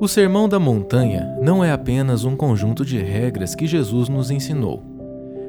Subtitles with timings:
[0.00, 4.82] O Sermão da Montanha não é apenas um conjunto de regras que Jesus nos ensinou,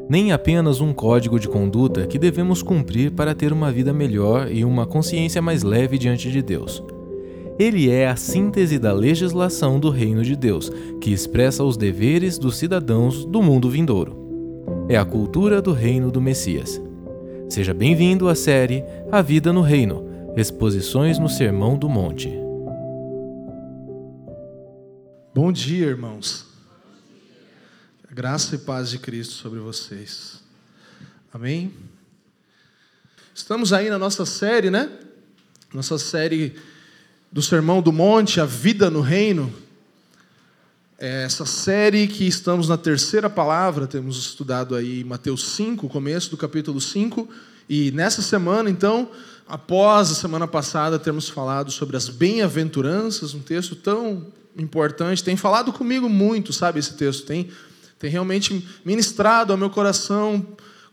[0.07, 4.63] nem apenas um código de conduta que devemos cumprir para ter uma vida melhor e
[4.63, 6.83] uma consciência mais leve diante de Deus.
[7.57, 10.71] Ele é a síntese da legislação do Reino de Deus,
[11.01, 14.15] que expressa os deveres dos cidadãos do mundo vindouro.
[14.87, 16.79] É a cultura do Reino do Messias.
[17.49, 20.05] Seja bem-vindo à série A Vida no Reino
[20.35, 22.44] Exposições no Sermão do Monte.
[25.35, 26.45] Bom dia, irmãos.
[28.09, 30.39] Graça e paz de Cristo sobre vocês.
[31.33, 31.73] Amém?
[33.33, 34.89] Estamos aí na nossa série, né?
[35.73, 36.55] Nossa série
[37.29, 39.53] do Sermão do Monte, A Vida no Reino.
[40.97, 46.37] É essa série que estamos na terceira palavra, temos estudado aí Mateus 5, começo do
[46.37, 47.27] capítulo 5,
[47.67, 49.11] e nessa semana, então,
[49.45, 55.73] após a semana passada termos falado sobre as bem-aventuranças, um texto tão importante, tem falado
[55.73, 57.49] comigo muito, sabe, esse texto, tem,
[57.99, 60.45] tem realmente ministrado ao meu coração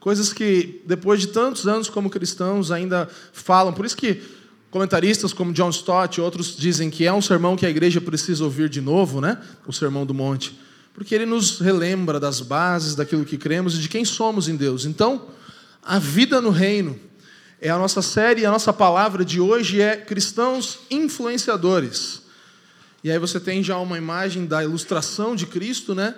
[0.02, 3.72] coisas que, depois de tantos anos como cristãos, ainda falam.
[3.72, 4.20] Por isso que
[4.68, 8.42] comentaristas como John Stott e outros dizem que é um sermão que a igreja precisa
[8.42, 9.38] ouvir de novo, né?
[9.66, 10.58] o Sermão do Monte,
[10.92, 14.86] porque ele nos relembra das bases daquilo que cremos e de quem somos em Deus.
[14.86, 15.28] Então,
[15.82, 16.98] a vida no reino
[17.60, 22.21] é a nossa série, a nossa palavra de hoje é cristãos influenciadores.
[23.04, 26.14] E aí você tem já uma imagem da ilustração de Cristo, né?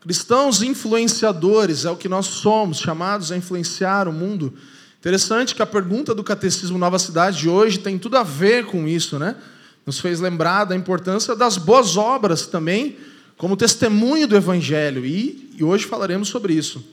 [0.00, 4.54] Cristãos influenciadores é o que nós somos, chamados a influenciar o mundo.
[4.98, 8.88] Interessante que a pergunta do Catecismo Nova Cidade de hoje tem tudo a ver com
[8.88, 9.36] isso, né?
[9.84, 12.96] Nos fez lembrar da importância das boas obras também,
[13.36, 15.06] como testemunho do Evangelho.
[15.06, 16.84] E, e hoje falaremos sobre isso.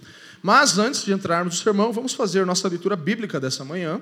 [0.43, 3.99] Mas antes de entrarmos no sermão, vamos fazer nossa leitura bíblica dessa manhã,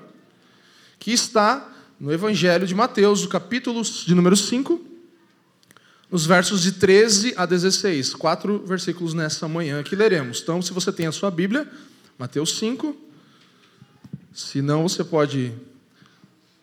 [0.98, 4.91] que está no Evangelho de Mateus, o capítulo de número 5,
[6.12, 8.14] nos versos de 13 a 16.
[8.14, 10.42] Quatro versículos nessa manhã que leremos.
[10.42, 11.66] Então, se você tem a sua Bíblia,
[12.18, 12.94] Mateus 5.
[14.30, 15.54] Se não, você pode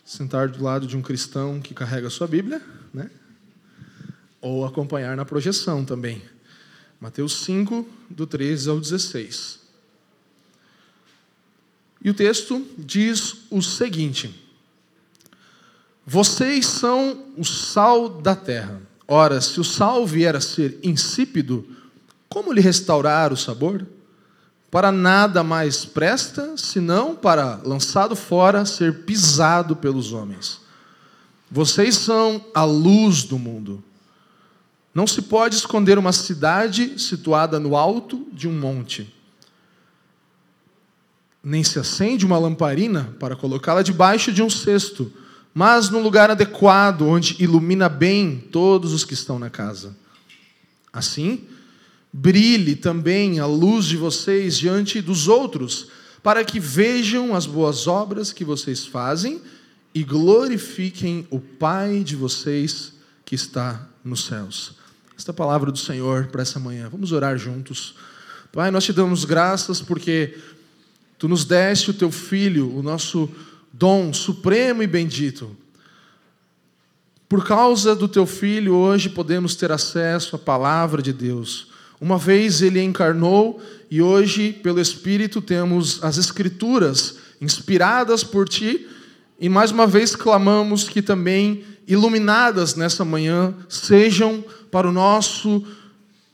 [0.06, 2.62] sentar do lado de um cristão que carrega a sua Bíblia,
[2.94, 3.10] né?
[4.40, 6.22] ou acompanhar na projeção também.
[7.02, 9.60] Mateus 5, do 13 ao 16.
[12.04, 14.48] E o texto diz o seguinte:
[16.06, 18.89] Vocês são o sal da terra.
[19.12, 21.68] Ora, se o sal vier a ser insípido,
[22.30, 23.88] como lhe restaurar o sabor?
[24.70, 30.62] Para nada mais presta, senão para, lançado fora, ser pisado pelos homens.
[31.50, 33.84] Vocês são a luz do mundo.
[34.94, 39.12] Não se pode esconder uma cidade situada no alto de um monte.
[41.44, 45.12] Nem se acende uma lamparina para colocá-la debaixo de um cesto
[45.54, 49.96] mas num lugar adequado, onde ilumina bem todos os que estão na casa.
[50.92, 51.44] Assim,
[52.12, 55.88] brilhe também a luz de vocês diante dos outros,
[56.22, 59.42] para que vejam as boas obras que vocês fazem
[59.94, 62.94] e glorifiquem o Pai de vocês
[63.26, 64.74] que está nos céus.
[65.18, 66.88] Esta é palavra do Senhor para essa manhã.
[66.90, 67.96] Vamos orar juntos.
[68.52, 70.38] Pai, nós te damos graças porque
[71.18, 73.30] tu nos deste o teu filho, o nosso
[73.80, 75.56] dom supremo e bendito.
[77.30, 81.70] Por causa do teu filho, hoje podemos ter acesso à palavra de Deus.
[82.02, 88.86] Uma vez ele encarnou e hoje, pelo Espírito, temos as Escrituras inspiradas por ti.
[89.40, 95.64] E mais uma vez clamamos que também, iluminadas nessa manhã, sejam para o nosso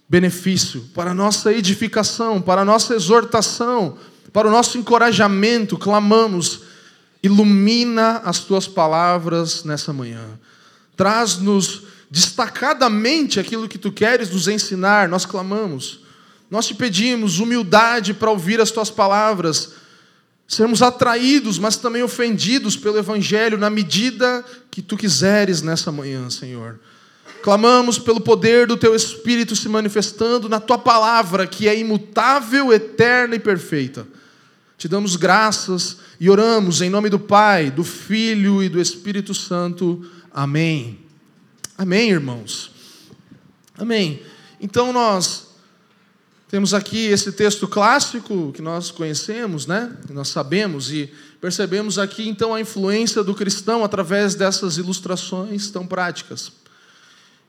[0.09, 3.99] benefício, para a nossa edificação, para a nossa exortação,
[4.33, 5.77] para o nosso encorajamento.
[5.77, 6.64] Clamamos
[7.25, 10.23] Ilumina as tuas palavras nessa manhã.
[10.95, 16.01] Traz-nos destacadamente aquilo que tu queres nos ensinar, nós clamamos.
[16.51, 19.71] Nós te pedimos humildade para ouvir as tuas palavras,
[20.47, 26.79] sermos atraídos, mas também ofendidos pelo Evangelho na medida que tu quiseres nessa manhã, Senhor.
[27.41, 33.33] Clamamos pelo poder do teu Espírito se manifestando na tua palavra, que é imutável, eterna
[33.33, 34.05] e perfeita.
[34.77, 40.05] Te damos graças e oramos em nome do Pai, do Filho e do Espírito Santo.
[40.33, 40.99] Amém.
[41.77, 42.71] Amém, irmãos.
[43.77, 44.21] Amém.
[44.59, 45.47] Então nós
[46.49, 49.95] temos aqui esse texto clássico que nós conhecemos, né?
[50.09, 56.51] Nós sabemos e percebemos aqui então a influência do cristão através dessas ilustrações tão práticas.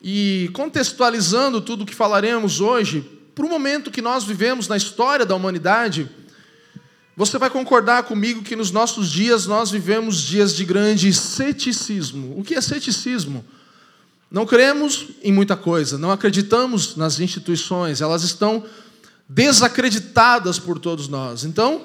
[0.01, 3.01] E contextualizando tudo o que falaremos hoje,
[3.35, 6.09] para o momento que nós vivemos na história da humanidade,
[7.17, 12.39] você vai concordar comigo que nos nossos dias nós vivemos dias de grande ceticismo.
[12.39, 13.43] O que é ceticismo?
[14.31, 18.65] Não cremos em muita coisa, não acreditamos nas instituições, elas estão
[19.27, 21.45] desacreditadas por todos nós.
[21.45, 21.83] Então,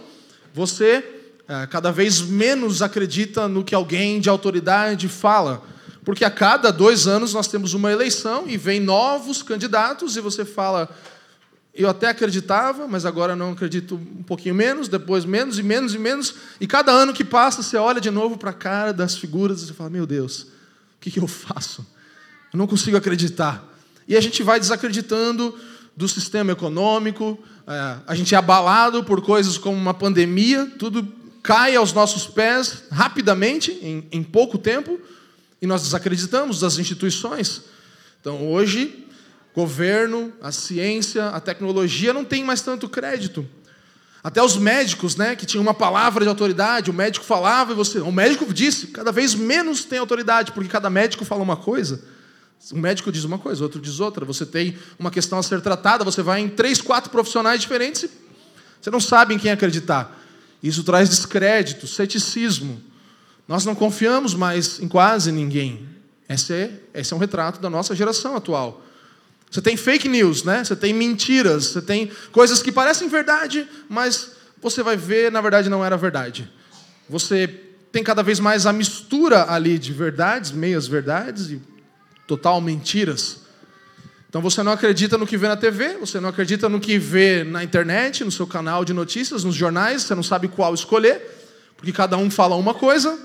[0.54, 5.64] você é, cada vez menos acredita no que alguém de autoridade fala,
[6.04, 10.44] porque a cada dois anos nós temos uma eleição e vem novos candidatos e você
[10.44, 10.90] fala,
[11.74, 15.98] eu até acreditava, mas agora não acredito um pouquinho menos, depois menos e menos e
[15.98, 19.64] menos, e cada ano que passa você olha de novo para a cara das figuras
[19.64, 20.48] e fala, meu Deus, o
[21.00, 21.86] que, eu faço?
[22.54, 23.66] Eu não consigo acreditar.
[24.08, 25.58] E a gente vai desacreditando
[25.96, 31.08] do sistema econômico, é, a gente é abalado por coisas como uma pandemia, tudo
[31.42, 33.72] cai aos nossos pés rapidamente,
[34.12, 35.00] em pouco tempo,
[35.62, 37.64] e nós desacreditamos das instituições.
[38.20, 39.08] Então, hoje,
[39.56, 43.48] governo, a ciência, a tecnologia não tem mais tanto crédito.
[44.24, 48.00] Até os médicos, né, que tinham uma palavra de autoridade, o médico falava e você,
[48.00, 52.04] o médico disse, cada vez menos tem autoridade, porque cada médico fala uma coisa.
[52.72, 54.24] Um médico diz uma coisa, outro diz outra.
[54.24, 58.10] Você tem uma questão a ser tratada, você vai em três, quatro profissionais diferentes e
[58.80, 60.20] você não sabe em quem acreditar.
[60.62, 62.80] Isso traz descrédito, ceticismo.
[63.48, 65.90] Nós não confiamos mais em quase ninguém.
[66.30, 68.84] Esse é, esse é um retrato da nossa geração atual.
[69.52, 70.64] Você tem fake news, né?
[70.64, 74.32] Você tem mentiras, você tem coisas que parecem verdade, mas
[74.62, 76.50] você vai ver, na verdade, não era verdade.
[77.10, 77.48] Você
[77.92, 81.62] tem cada vez mais a mistura ali de verdades, meias verdades e
[82.26, 83.42] total mentiras.
[84.30, 87.44] Então você não acredita no que vê na TV, você não acredita no que vê
[87.44, 91.22] na internet, no seu canal de notícias, nos jornais, você não sabe qual escolher,
[91.76, 93.20] porque cada um fala uma coisa.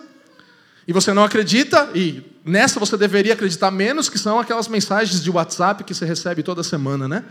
[0.89, 5.31] E você não acredita, e nessa você deveria acreditar menos, que são aquelas mensagens de
[5.31, 7.25] WhatsApp que você recebe toda semana, né?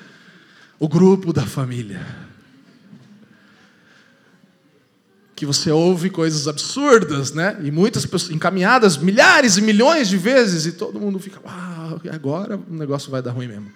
[0.77, 2.05] O grupo da família.
[5.35, 7.57] que você ouve coisas absurdas, né?
[7.61, 12.57] E muitas pessoas encaminhadas milhares e milhões de vezes e todo mundo fica, uau, agora
[12.57, 13.69] o negócio vai dar ruim mesmo.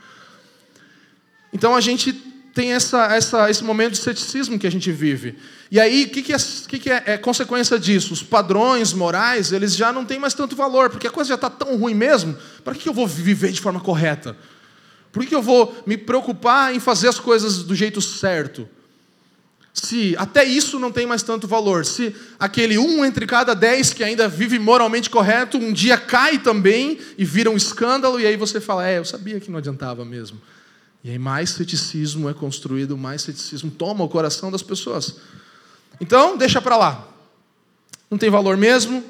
[1.51, 2.13] Então a gente
[2.53, 5.37] tem essa, essa, esse momento de ceticismo que a gente vive.
[5.71, 6.37] E aí, o que, que, é,
[6.67, 8.13] que, que é, é, consequência disso?
[8.13, 11.49] Os padrões morais, eles já não têm mais tanto valor, porque a coisa já está
[11.49, 14.35] tão ruim mesmo, para que eu vou viver de forma correta?
[15.11, 18.67] Por que eu vou me preocupar em fazer as coisas do jeito certo?
[19.73, 24.03] se até isso não tem mais tanto valor, se aquele um entre cada dez que
[24.03, 28.59] ainda vive moralmente correto, um dia cai também e vira um escândalo, e aí você
[28.59, 30.41] fala, é, eu sabia que não adiantava mesmo.
[31.03, 35.15] E aí mais ceticismo é construído, mais ceticismo toma o coração das pessoas.
[36.01, 37.07] Então, deixa para lá.
[38.09, 39.03] Não tem valor mesmo,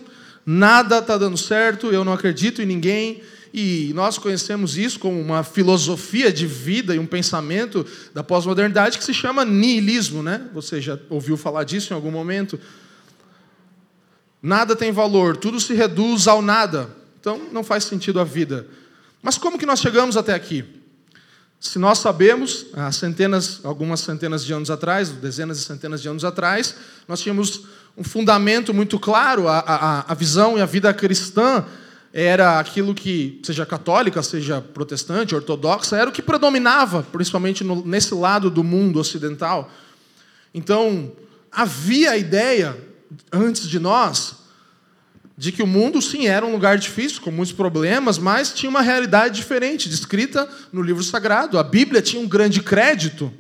[0.46, 3.22] nada está dando certo, eu não acredito em ninguém,
[3.54, 9.04] e nós conhecemos isso como uma filosofia de vida e um pensamento da pós-modernidade que
[9.04, 10.48] se chama niilismo, né?
[10.54, 12.60] Você já ouviu falar disso em algum momento?
[14.42, 16.96] Nada tem valor, tudo se reduz ao nada.
[17.20, 18.68] Então não faz sentido a vida.
[19.22, 20.64] Mas como que nós chegamos até aqui?
[21.60, 26.24] Se nós sabemos, há centenas, algumas centenas de anos atrás, dezenas e centenas de anos
[26.24, 26.74] atrás,
[27.06, 27.66] nós tínhamos
[27.98, 31.66] um fundamento muito claro, a, a, a visão e a vida cristã
[32.14, 38.14] era aquilo que, seja católica, seja protestante, ortodoxa, era o que predominava, principalmente no, nesse
[38.16, 39.70] lado do mundo ocidental.
[40.54, 41.12] Então,
[41.52, 42.76] havia a ideia,
[43.32, 44.38] antes de nós,
[45.40, 48.82] de que o mundo, sim, era um lugar difícil, com muitos problemas, mas tinha uma
[48.82, 51.58] realidade diferente, descrita no livro sagrado.
[51.58, 53.32] A Bíblia tinha um grande crédito.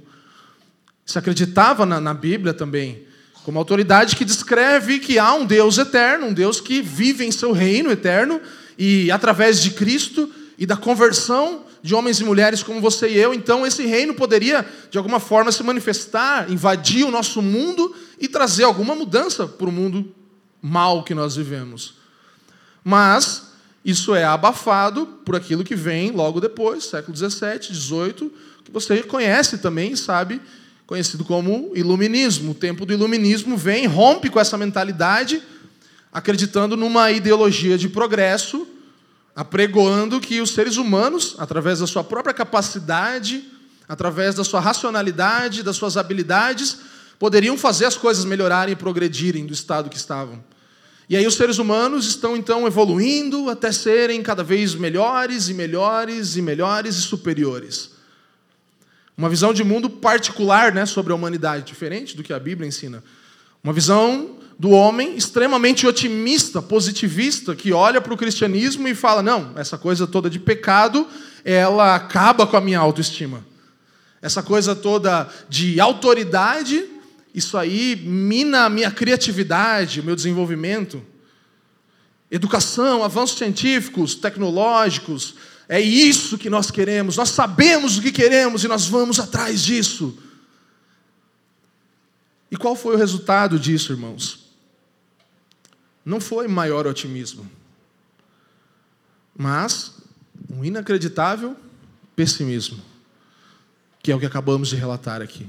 [1.06, 3.04] Se acreditava na, na Bíblia também
[3.44, 7.52] como autoridade que descreve que há um Deus eterno, um Deus que vive em seu
[7.52, 8.40] reino eterno
[8.78, 13.34] e através de Cristo e da conversão de homens e mulheres como você e eu,
[13.34, 18.64] então esse reino poderia de alguma forma se manifestar, invadir o nosso mundo e trazer
[18.64, 20.16] alguma mudança para o mundo
[20.62, 21.96] mal que nós vivemos.
[22.84, 28.32] Mas isso é abafado por aquilo que vem logo depois, século 17, 18,
[28.64, 30.42] que você conhece também, sabe,
[30.86, 32.52] conhecido como iluminismo.
[32.52, 35.42] O tempo do iluminismo vem, rompe com essa mentalidade
[36.12, 38.68] acreditando numa ideologia de progresso,
[39.36, 43.44] apregoando que os seres humanos, através da sua própria capacidade,
[43.88, 46.80] através da sua racionalidade, das suas habilidades,
[47.18, 50.44] poderiam fazer as coisas melhorarem e progredirem do estado que estavam.
[51.10, 56.36] E aí os seres humanos estão então evoluindo até serem cada vez melhores e melhores
[56.36, 57.90] e melhores e superiores.
[59.18, 63.04] Uma visão de mundo particular né, sobre a humanidade, diferente do que a Bíblia ensina.
[63.64, 69.54] Uma visão do homem extremamente otimista, positivista, que olha para o cristianismo e fala: não,
[69.56, 71.08] essa coisa toda de pecado,
[71.44, 73.44] ela acaba com a minha autoestima.
[74.22, 76.86] Essa coisa toda de autoridade,
[77.34, 81.02] isso aí mina a minha criatividade, o meu desenvolvimento.
[82.32, 85.36] Educação, avanços científicos, tecnológicos,
[85.72, 90.18] É isso que nós queremos, nós sabemos o que queremos e nós vamos atrás disso.
[92.50, 94.50] E qual foi o resultado disso, irmãos?
[96.04, 97.48] Não foi maior otimismo,
[99.38, 99.94] mas
[100.50, 101.56] um inacreditável
[102.16, 102.82] pessimismo,
[104.02, 105.46] que é o que acabamos de relatar aqui.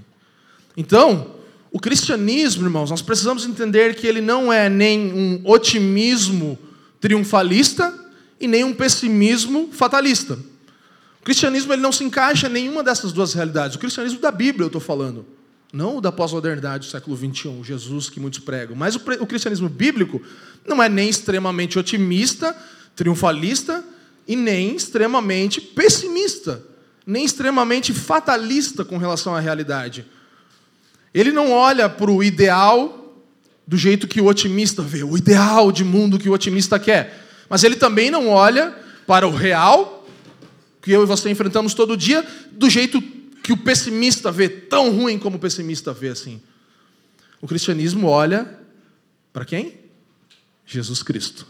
[0.77, 1.40] Então,
[1.73, 6.59] o cristianismo, irmãos, nós precisamos entender que ele não é nem um otimismo
[7.01, 7.95] triunfalista
[8.41, 10.39] e nem um pessimismo fatalista.
[11.21, 13.77] O cristianismo ele não se encaixa em nenhuma dessas duas realidades.
[13.77, 15.25] O cristianismo da Bíblia, eu estou falando.
[15.73, 18.75] Não o da pós-modernidade do século XXI, Jesus que muitos pregam.
[18.75, 20.21] Mas o, o cristianismo bíblico
[20.67, 22.57] não é nem extremamente otimista,
[22.97, 23.85] triunfalista,
[24.27, 26.63] e nem extremamente pessimista,
[27.05, 30.07] nem extremamente fatalista com relação à realidade.
[31.13, 33.15] Ele não olha para o ideal
[33.67, 37.27] do jeito que o otimista vê, o ideal de mundo que o otimista quer.
[37.49, 38.75] Mas ele também não olha
[39.07, 40.07] para o real,
[40.83, 43.01] que eu e você enfrentamos todo dia, do jeito
[43.43, 46.41] que o pessimista vê, tão ruim como o pessimista vê assim.
[47.41, 48.59] O cristianismo olha
[49.33, 49.79] para quem?
[50.67, 51.47] Jesus Cristo.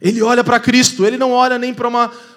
[0.00, 1.88] Ele olha para Cristo, ele não olha nem para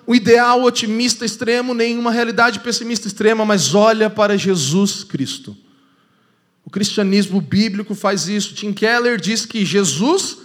[0.07, 5.57] um ideal otimista extremo, nem uma realidade pessimista extrema, mas olha para Jesus Cristo.
[6.68, 8.54] O cristianismo bíblico faz isso.
[8.54, 10.40] Tim Keller diz que Jesus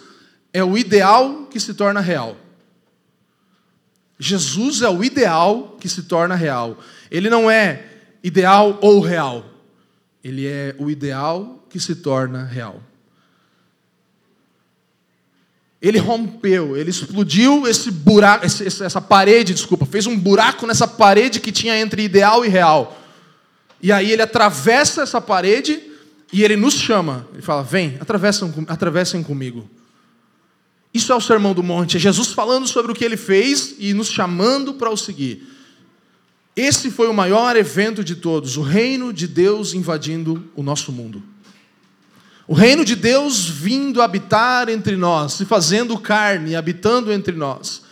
[0.52, 2.36] é o ideal que se torna real.
[4.20, 6.78] Jesus é o ideal que se torna real.
[7.10, 7.86] Ele não é
[8.22, 9.44] ideal ou real.
[10.22, 12.80] Ele é o ideal que se torna real.
[15.80, 21.50] Ele rompeu, ele explodiu esse buraco, essa parede, desculpa, fez um buraco nessa parede que
[21.50, 22.96] tinha entre ideal e real.
[23.82, 25.90] E aí ele atravessa essa parede
[26.32, 27.28] e ele nos chama.
[27.32, 29.68] Ele fala: Vem, atravessem, atravessem comigo.
[30.94, 33.94] Isso é o Sermão do Monte, é Jesus falando sobre o que ele fez e
[33.94, 35.46] nos chamando para o seguir.
[36.54, 41.22] Esse foi o maior evento de todos, o reino de Deus invadindo o nosso mundo.
[42.46, 47.82] O reino de Deus vindo habitar entre nós, se fazendo carne, habitando entre nós.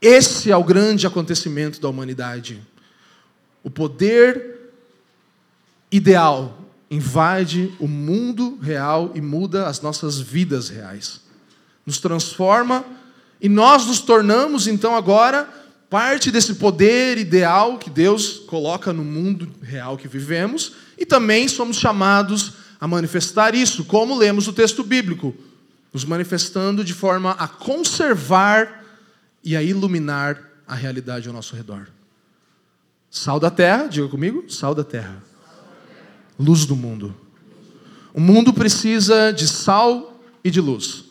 [0.00, 2.62] Esse é o grande acontecimento da humanidade.
[3.64, 4.70] O poder
[5.90, 6.61] ideal
[6.92, 11.22] invade o mundo real e muda as nossas vidas reais
[11.86, 12.84] nos transforma
[13.40, 15.48] e nós nos tornamos então agora
[15.88, 21.78] parte desse poder ideal que Deus coloca no mundo real que vivemos e também somos
[21.78, 25.34] chamados a manifestar isso, como lemos o texto bíblico,
[25.92, 28.84] nos manifestando de forma a conservar
[29.42, 31.88] e a iluminar a realidade ao nosso redor.
[33.10, 35.31] Sal da terra, diga comigo, sal da terra.
[36.38, 37.14] Luz do mundo.
[38.14, 41.04] O mundo precisa de sal e de luz.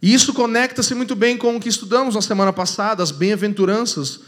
[0.00, 4.20] E isso conecta-se muito bem com o que estudamos na semana passada, as bem-aventuranças.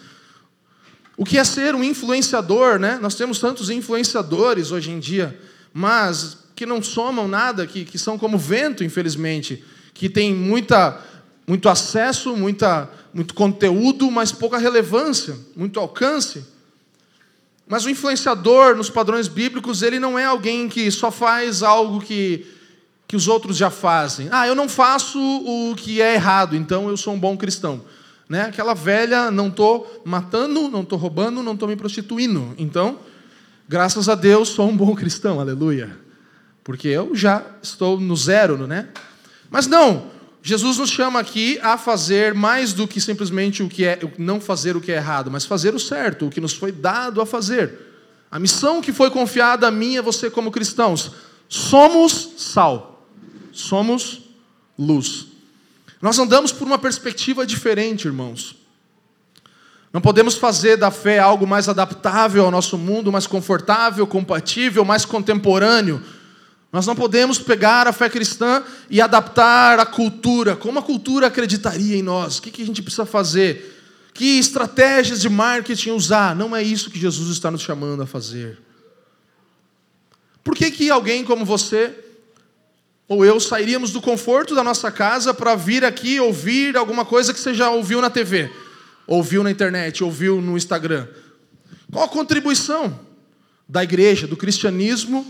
[1.17, 2.99] O que é ser um influenciador, né?
[3.01, 5.39] Nós temos tantos influenciadores hoje em dia,
[5.73, 9.65] mas que não somam nada, que, que são como vento, infelizmente,
[9.95, 11.01] que tem muita,
[11.47, 16.45] muito acesso, muita, muito conteúdo, mas pouca relevância, muito alcance.
[17.71, 22.47] Mas o influenciador, nos padrões bíblicos, ele não é alguém que só faz algo que
[23.11, 24.29] que os outros já fazem.
[24.31, 27.83] Ah, eu não faço o que é errado, então eu sou um bom cristão.
[28.29, 28.43] Né?
[28.43, 32.55] Aquela velha, não estou matando, não estou roubando, não estou me prostituindo.
[32.57, 33.01] Então,
[33.69, 35.91] graças a Deus, sou um bom cristão, aleluia.
[36.63, 38.91] Porque eu já estou no zero, né?
[39.51, 40.07] Mas não,
[40.43, 44.77] Jesus nos chama aqui a fazer mais do que simplesmente o que é, não fazer
[44.77, 47.79] o que é errado, mas fazer o certo, o que nos foi dado a fazer.
[48.31, 51.13] A missão que foi confiada a mim e a você como cristãos.
[51.49, 52.91] Somos sal
[53.53, 54.23] somos
[54.79, 55.27] luz.
[56.01, 58.57] Nós andamos por uma perspectiva diferente, irmãos.
[59.93, 65.05] Não podemos fazer da fé algo mais adaptável ao nosso mundo, mais confortável, compatível, mais
[65.05, 66.03] contemporâneo.
[66.73, 70.55] Nós não podemos pegar a fé cristã e adaptar a cultura.
[70.55, 72.39] Como a cultura acreditaria em nós?
[72.39, 73.77] O que a gente precisa fazer?
[74.15, 76.37] Que estratégias de marketing usar?
[76.37, 78.59] Não é isso que Jesus está nos chamando a fazer.
[80.45, 81.95] Por que, que alguém como você
[83.11, 87.41] ou eu sairíamos do conforto da nossa casa para vir aqui ouvir alguma coisa que
[87.41, 88.49] você já ouviu na TV,
[89.05, 91.09] ouviu na internet, ouviu no Instagram.
[91.91, 93.01] Qual a contribuição
[93.69, 95.27] da igreja, do cristianismo,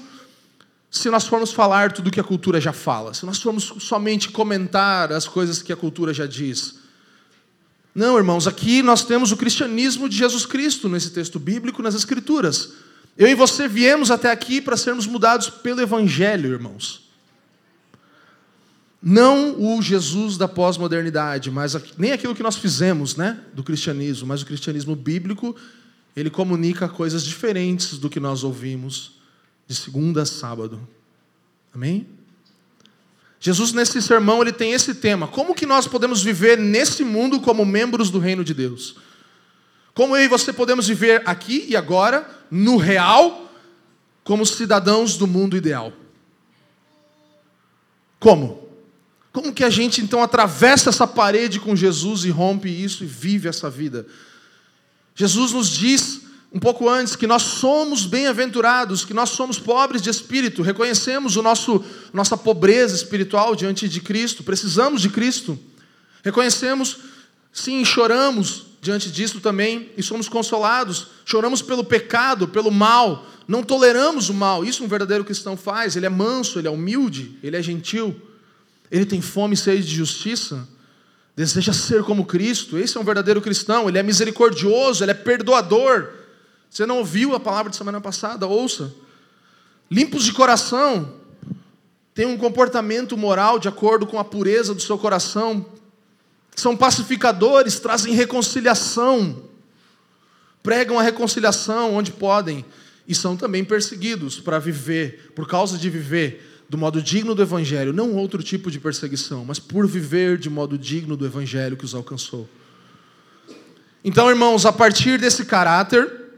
[0.91, 5.13] se nós formos falar tudo que a cultura já fala, se nós formos somente comentar
[5.13, 6.81] as coisas que a cultura já diz?
[7.95, 12.73] Não, irmãos, aqui nós temos o cristianismo de Jesus Cristo nesse texto bíblico, nas Escrituras.
[13.17, 17.09] Eu e você viemos até aqui para sermos mudados pelo Evangelho, irmãos.
[19.03, 24.43] Não o Jesus da pós-modernidade, mas nem aquilo que nós fizemos, né, do cristianismo, mas
[24.43, 25.57] o cristianismo bíblico,
[26.15, 29.20] ele comunica coisas diferentes do que nós ouvimos
[29.71, 30.81] de segunda a sábado.
[31.73, 32.05] Amém?
[33.39, 37.65] Jesus nesse sermão ele tem esse tema: como que nós podemos viver nesse mundo como
[37.65, 38.97] membros do reino de Deus?
[39.95, 43.49] Como eu e você podemos viver aqui e agora, no real,
[44.25, 45.93] como cidadãos do mundo ideal?
[48.19, 48.69] Como?
[49.33, 53.49] Como que a gente então atravessa essa parede com Jesus e rompe isso e vive
[53.49, 54.05] essa vida?
[55.15, 56.23] Jesus nos diz
[56.53, 61.43] um pouco antes que nós somos bem-aventurados, que nós somos pobres de espírito, reconhecemos o
[61.43, 65.59] nosso nossa pobreza espiritual diante de Cristo, precisamos de Cristo.
[66.23, 66.99] Reconhecemos,
[67.53, 71.09] sim, choramos diante disso também e somos consolados.
[71.25, 74.65] Choramos pelo pecado, pelo mal, não toleramos o mal.
[74.65, 75.97] Isso um verdadeiro cristão faz.
[75.97, 78.15] Ele é manso, ele é humilde, ele é gentil.
[78.91, 80.69] Ele tem fome e sede de justiça.
[81.37, 82.79] Deseja ser como Cristo.
[82.79, 83.89] Esse é um verdadeiro cristão.
[83.89, 86.20] Ele é misericordioso, ele é perdoador.
[86.71, 88.47] Você não ouviu a palavra de semana passada?
[88.47, 88.95] Ouça.
[89.91, 91.13] Limpos de coração,
[92.15, 95.67] tem um comportamento moral de acordo com a pureza do seu coração,
[96.55, 99.43] são pacificadores, trazem reconciliação,
[100.63, 102.65] pregam a reconciliação onde podem
[103.09, 107.93] e são também perseguidos para viver, por causa de viver do modo digno do Evangelho,
[107.93, 111.97] não outro tipo de perseguição, mas por viver de modo digno do Evangelho que os
[111.97, 112.49] alcançou.
[114.05, 116.30] Então, irmãos, a partir desse caráter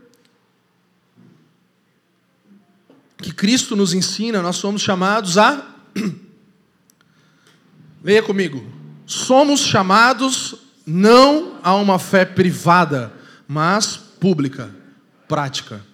[3.23, 5.67] que Cristo nos ensina, nós somos chamados a.
[8.05, 10.55] Leia comigo somos chamados
[10.87, 13.13] não a uma fé privada,
[13.47, 14.75] mas pública,
[15.29, 15.85] prática.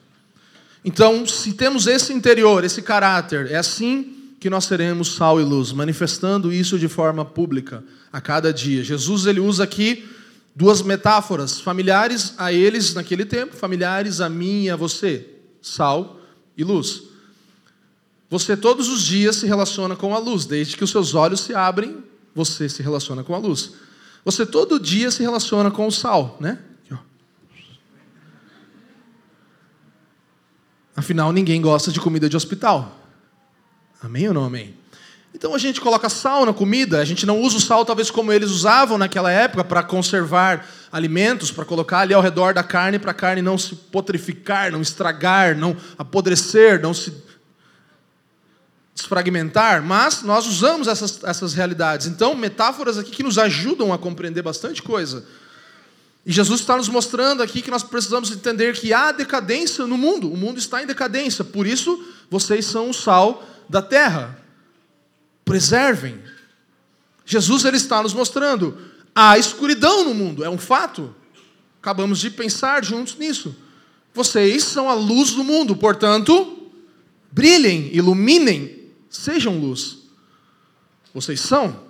[0.85, 5.73] Então, se temos esse interior, esse caráter, é assim que nós seremos sal e luz,
[5.73, 7.83] manifestando isso de forma pública
[8.13, 8.85] a cada dia.
[8.85, 10.09] Jesus ele usa aqui
[10.55, 15.29] duas metáforas familiares a eles naquele tempo, familiares a mim e a você,
[15.61, 16.21] sal
[16.57, 17.08] e luz.
[18.31, 21.55] Você todos os dias se relaciona com a luz, desde que os seus olhos se
[21.55, 23.73] abrem você se relaciona com a luz.
[24.25, 26.59] Você todo dia se relaciona com o sal, né?
[30.99, 32.93] Afinal, ninguém gosta de comida de hospital.
[34.03, 34.75] Amém ou não amém?
[35.33, 38.33] Então a gente coloca sal na comida, a gente não usa o sal talvez como
[38.33, 43.13] eles usavam naquela época para conservar alimentos, para colocar ali ao redor da carne, para
[43.13, 47.13] a carne não se potrificar, não estragar, não apodrecer, não se
[48.99, 52.09] desfragmentar, mas nós usamos essas, essas realidades.
[52.09, 55.25] Então, metáforas aqui que nos ajudam a compreender bastante coisa.
[56.27, 60.31] E Jesus está nos mostrando aqui que nós precisamos entender que há decadência no mundo,
[60.31, 64.37] o mundo está em decadência, por isso vocês são o sal da terra.
[65.45, 66.21] Preservem.
[67.25, 68.77] Jesus ele está nos mostrando,
[69.15, 71.15] há escuridão no mundo, é um fato.
[71.81, 73.55] Acabamos de pensar juntos nisso.
[74.13, 76.69] Vocês são a luz do mundo, portanto,
[77.31, 78.78] brilhem, iluminem
[79.09, 79.99] Sejam luz.
[81.15, 81.89] Vocês são.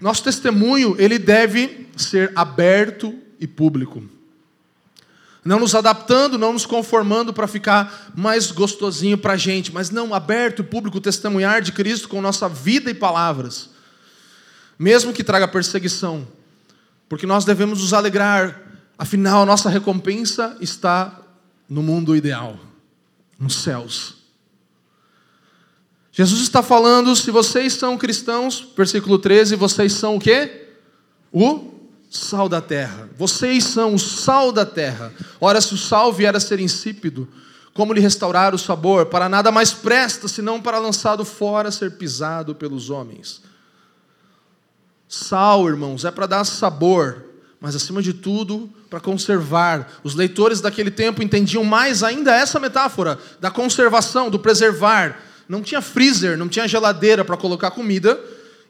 [0.00, 4.02] Nosso testemunho, ele deve ser aberto e público.
[5.44, 10.14] Não nos adaptando, não nos conformando para ficar mais gostosinho para a gente, mas não
[10.14, 13.70] aberto e público testemunhar de Cristo com nossa vida e palavras.
[14.78, 16.26] Mesmo que traga perseguição,
[17.08, 18.60] porque nós devemos nos alegrar,
[18.98, 21.20] afinal, nossa recompensa está
[21.68, 22.58] no mundo ideal,
[23.38, 24.19] nos céus.
[26.20, 30.68] Jesus está falando, se vocês são cristãos, versículo 13, vocês são o quê?
[31.32, 31.72] O
[32.10, 33.08] sal da terra.
[33.16, 35.14] Vocês são o sal da terra.
[35.40, 37.26] Ora, se o sal vier a ser insípido,
[37.72, 39.06] como lhe restaurar o sabor?
[39.06, 43.40] Para nada mais presta, senão para lançado fora, ser pisado pelos homens.
[45.08, 47.24] Sal, irmãos, é para dar sabor,
[47.58, 49.90] mas acima de tudo, para conservar.
[50.04, 55.82] Os leitores daquele tempo entendiam mais ainda essa metáfora da conservação, do preservar não tinha
[55.82, 58.20] freezer, não tinha geladeira para colocar comida.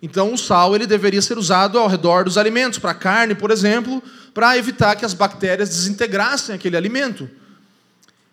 [0.00, 4.02] Então o sal ele deveria ser usado ao redor dos alimentos, para carne, por exemplo,
[4.32, 7.28] para evitar que as bactérias desintegrassem aquele alimento.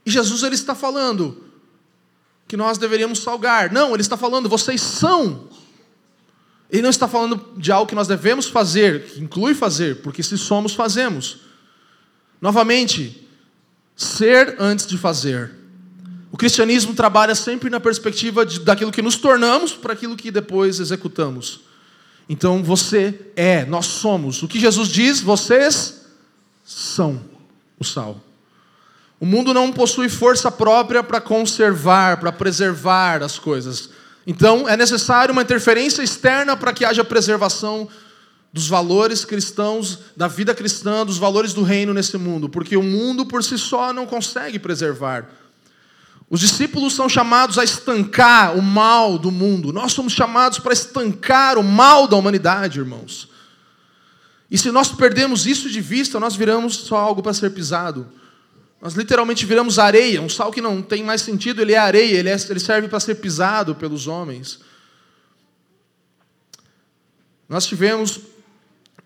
[0.06, 1.44] E Jesus ele está falando
[2.48, 3.70] que nós deveríamos salgar.
[3.70, 5.50] Não, ele está falando, vocês são.
[6.72, 10.38] Ele não está falando de algo que nós devemos fazer, que inclui fazer, porque se
[10.38, 11.42] somos, fazemos.
[12.40, 13.28] Novamente,
[13.94, 15.52] ser antes de fazer.
[16.32, 20.80] O cristianismo trabalha sempre na perspectiva de, daquilo que nos tornamos para aquilo que depois
[20.80, 21.62] executamos.
[22.28, 24.44] Então você é, nós somos.
[24.44, 26.06] O que Jesus diz, vocês
[26.66, 27.22] são
[27.80, 28.22] o sal.
[29.20, 33.90] O mundo não possui força própria para conservar, para preservar as coisas.
[34.28, 37.88] Então, é necessário uma interferência externa para que haja preservação
[38.52, 43.26] dos valores cristãos, da vida cristã, dos valores do reino nesse mundo, porque o mundo
[43.26, 45.30] por si só não consegue preservar.
[46.30, 49.72] Os discípulos são chamados a estancar o mal do mundo.
[49.72, 53.30] Nós somos chamados para estancar o mal da humanidade, irmãos.
[54.52, 58.12] E se nós perdemos isso de vista, nós viramos só algo para ser pisado.
[58.82, 62.30] Nós literalmente viramos areia, um sal que não tem mais sentido, ele é areia, ele,
[62.30, 64.60] é, ele serve para ser pisado pelos homens.
[67.50, 68.20] Nós tivemos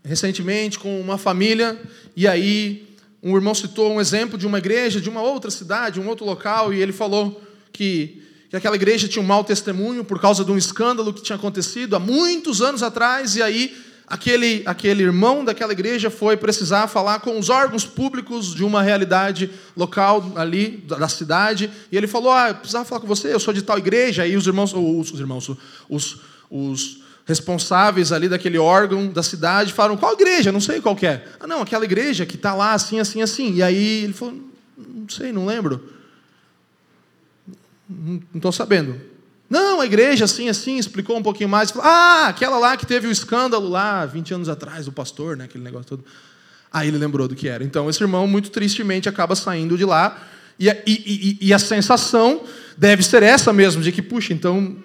[0.03, 1.79] recentemente com uma família,
[2.15, 2.90] e aí
[3.23, 6.73] um irmão citou um exemplo de uma igreja de uma outra cidade, um outro local,
[6.73, 10.57] e ele falou que, que aquela igreja tinha um mau testemunho por causa de um
[10.57, 16.09] escândalo que tinha acontecido há muitos anos atrás, e aí aquele, aquele irmão daquela igreja
[16.09, 21.97] foi precisar falar com os órgãos públicos de uma realidade local ali da cidade, e
[21.97, 24.47] ele falou: Ah, eu precisava falar com você, eu sou de tal igreja, aí os
[24.47, 25.47] irmãos, os, os irmãos,
[25.87, 30.51] os, os responsáveis ali daquele órgão da cidade falaram: qual igreja?
[30.51, 31.23] Não sei qual é.
[31.39, 33.55] Ah, não, aquela igreja que está lá assim, assim, assim.
[33.55, 34.35] E aí ele falou:
[34.77, 35.83] não sei, não lembro.
[37.89, 38.99] Não estou sabendo.
[39.49, 41.71] Não, a igreja assim, assim, explicou um pouquinho mais.
[41.71, 45.43] Falou, ah, aquela lá que teve o escândalo lá 20 anos atrás, do pastor, né,
[45.43, 46.05] aquele negócio todo.
[46.71, 47.61] Aí ele lembrou do que era.
[47.61, 50.25] Então esse irmão, muito tristemente, acaba saindo de lá.
[50.57, 52.43] E, e, e, e a sensação
[52.77, 54.77] deve ser essa mesmo, de que, puxa, então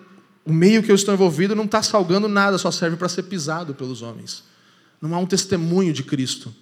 [0.47, 3.75] o meio que eu estou envolvido não está salgando nada, só serve para ser pisado
[3.75, 4.45] pelos homens.
[5.03, 6.55] Não há um testemunho de Cristo.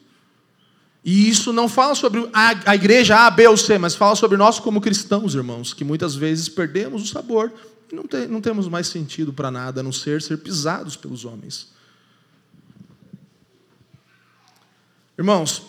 [1.05, 4.59] E isso não fala sobre a, igreja A, B ou C, mas fala sobre nós
[4.59, 7.53] como cristãos, irmãos, que muitas vezes perdemos o sabor
[7.93, 11.69] e não, não temos mais sentido para nada a não ser ser pisados pelos homens.
[15.19, 15.63] Irmãos,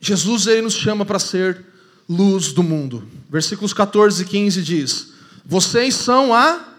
[0.00, 1.66] Jesus ele nos chama para ser
[2.08, 3.08] luz do mundo.
[3.28, 5.12] Versículos 14 e 15 diz:
[5.44, 6.71] Vocês são a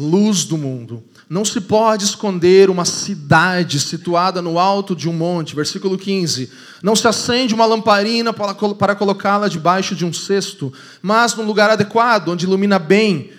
[0.00, 1.04] luz do mundo.
[1.28, 5.54] Não se pode esconder uma cidade situada no alto de um monte.
[5.54, 6.50] Versículo 15.
[6.82, 12.30] Não se acende uma lamparina para, colocá-la debaixo de um cesto, mas num lugar adequado,
[12.30, 13.30] onde ilumina bem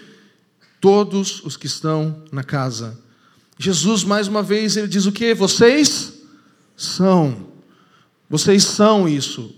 [0.80, 3.00] todos os que estão na casa.
[3.58, 5.34] Jesus, mais uma vez, ele diz o que?
[5.34, 6.14] Vocês
[6.78, 7.48] são.
[8.30, 9.54] Vocês são isso.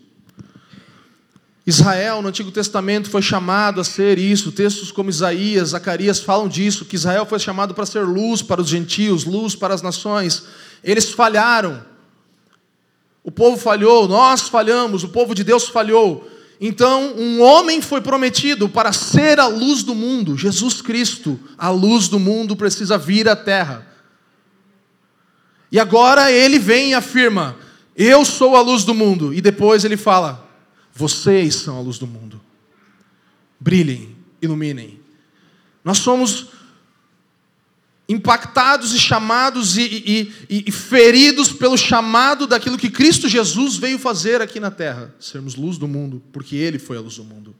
[1.65, 4.51] Israel, no Antigo Testamento, foi chamado a ser isso.
[4.51, 8.67] Textos como Isaías, Zacarias falam disso, que Israel foi chamado para ser luz para os
[8.67, 10.43] gentios, luz para as nações.
[10.83, 11.85] Eles falharam.
[13.23, 16.29] O povo falhou, nós falhamos, o povo de Deus falhou.
[16.59, 20.37] Então, um homem foi prometido para ser a luz do mundo.
[20.37, 23.87] Jesus Cristo, a luz do mundo, precisa vir à terra.
[25.71, 27.55] E agora ele vem e afirma:
[27.95, 29.33] Eu sou a luz do mundo.
[29.33, 30.42] E depois ele fala:
[30.93, 32.39] vocês são a luz do mundo.
[33.59, 34.99] Brilhem, iluminem.
[35.83, 36.47] Nós somos
[38.07, 43.97] impactados e chamados e, e, e, e, feridos pelo chamado daquilo que Cristo Jesus veio
[43.97, 47.55] fazer aqui na terra, sermos luz do mundo, porque Ele foi a luz do mundo.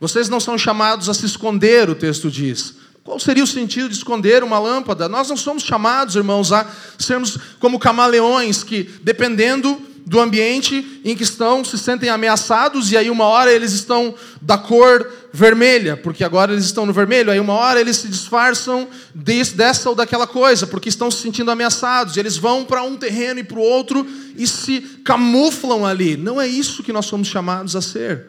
[0.00, 2.76] Vocês não são chamados a se esconder, o texto diz.
[3.02, 5.08] Qual seria o sentido de esconder uma lâmpada?
[5.08, 11.22] Nós não somos chamados, irmãos, a sermos como camaleões que, dependendo do ambiente em que
[11.22, 16.52] estão, se sentem ameaçados, e aí uma hora eles estão da cor vermelha, porque agora
[16.52, 20.88] eles estão no vermelho, aí uma hora eles se disfarçam dessa ou daquela coisa, porque
[20.88, 24.46] estão se sentindo ameaçados, e eles vão para um terreno e para o outro e
[24.46, 26.16] se camuflam ali.
[26.16, 28.28] Não é isso que nós somos chamados a ser.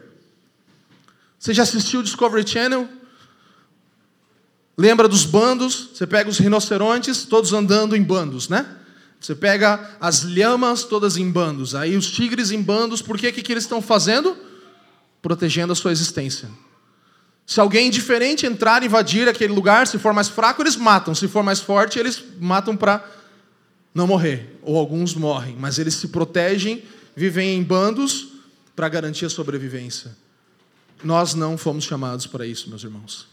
[1.40, 2.90] Você já assistiu o Discovery Channel?
[4.78, 5.92] Lembra dos bandos?
[5.94, 8.66] Você pega os rinocerontes, todos andando em bandos, né?
[9.20, 13.52] Você pega as lhamas todas em bandos, aí os tigres em bandos, por que, que
[13.52, 14.38] eles estão fazendo?
[15.22, 16.50] Protegendo a sua existência.
[17.46, 21.16] Se alguém diferente entrar e invadir aquele lugar, se for mais fraco, eles matam.
[21.16, 23.04] Se for mais forte, eles matam para
[23.94, 24.58] não morrer.
[24.62, 26.84] Ou alguns morrem, mas eles se protegem,
[27.16, 28.34] vivem em bandos
[28.76, 30.16] para garantir a sobrevivência.
[31.04, 33.28] Nós não fomos chamados para isso, meus irmãos.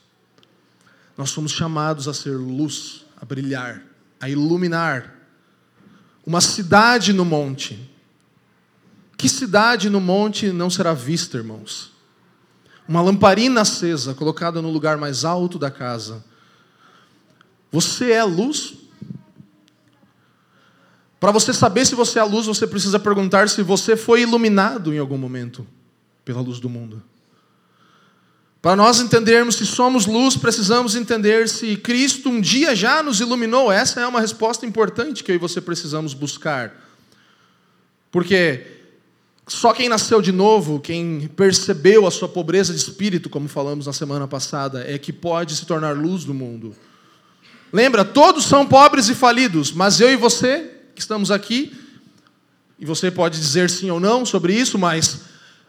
[1.16, 3.83] Nós fomos chamados a ser luz, a brilhar,
[4.20, 5.15] a iluminar
[6.27, 7.89] uma cidade no monte.
[9.17, 11.93] Que cidade no monte não será vista, irmãos?
[12.89, 16.25] Uma lamparina acesa, colocada no lugar mais alto da casa.
[17.71, 18.75] Você é luz?
[21.19, 24.99] Para você saber se você é luz, você precisa perguntar se você foi iluminado em
[24.99, 25.67] algum momento
[26.25, 27.03] pela luz do mundo.
[28.66, 33.70] Para nós entendermos se somos luz, precisamos entender se Cristo um dia já nos iluminou.
[33.70, 36.74] Essa é uma resposta importante que eu e você precisamos buscar.
[38.11, 38.66] Porque
[39.46, 43.92] Só quem nasceu de novo, quem percebeu a sua pobreza de espírito, como falamos na
[43.92, 46.74] semana passada, é que pode se tornar luz do mundo.
[47.72, 51.72] Lembra, todos são pobres e falidos, mas eu e você, que estamos aqui,
[52.81, 55.20] e você pode dizer sim ou não sobre isso, mas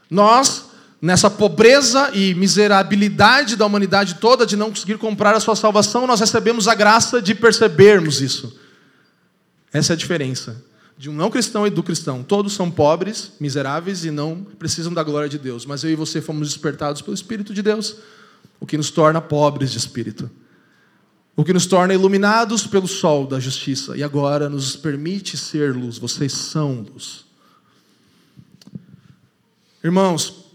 [0.10, 0.67] nós,
[1.02, 6.20] nessa pobreza e miserabilidade da humanidade toda de não conseguir comprar a sua salvação, nós
[6.20, 8.60] recebemos a graça de percebermos isso.
[9.72, 10.64] Essa é a diferença
[10.98, 12.24] de um não cristão e do cristão.
[12.24, 15.66] Todos são pobres, miseráveis e não precisam da glória de Deus.
[15.66, 17.98] Mas eu e você fomos despertados pelo Espírito de Deus,
[18.60, 20.30] o que nos torna pobres de espírito.
[21.36, 26.00] O que nos torna iluminados pelo sol da justiça e agora nos permite ser luz.
[26.00, 27.26] Vocês são luz.
[29.84, 30.47] Irmãos,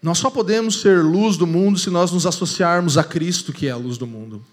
[0.00, 3.70] nós só podemos ser luz do mundo se nós nos associarmos a Cristo, que é
[3.70, 4.44] a luz do mundo.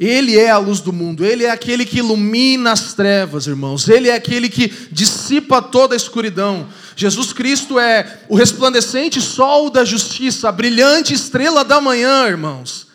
[0.00, 4.08] Ele é a luz do mundo, ele é aquele que ilumina as trevas, irmãos, ele
[4.08, 6.68] é aquele que dissipa toda a escuridão.
[6.94, 12.86] Jesus Cristo é o resplandecente sol da justiça, a brilhante estrela da manhã, irmãos.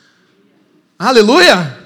[0.98, 1.84] Aleluia!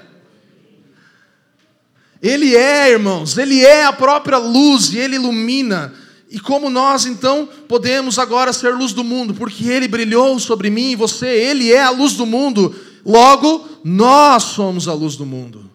[2.22, 5.92] Ele é, irmãos, ele é a própria luz e ele ilumina.
[6.30, 9.32] E como nós então podemos agora ser luz do mundo?
[9.32, 12.74] Porque ele brilhou sobre mim e você, ele é a luz do mundo.
[13.04, 15.70] Logo, nós somos a luz do mundo.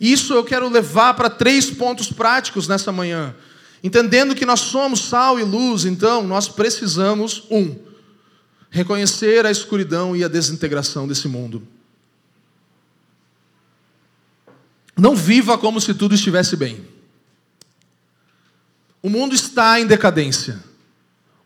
[0.00, 3.34] Isso eu quero levar para três pontos práticos nessa manhã.
[3.82, 7.74] Entendendo que nós somos sal e luz, então nós precisamos, um,
[8.70, 11.66] reconhecer a escuridão e a desintegração desse mundo.
[14.96, 16.95] Não viva como se tudo estivesse bem.
[19.02, 20.58] O mundo está em decadência.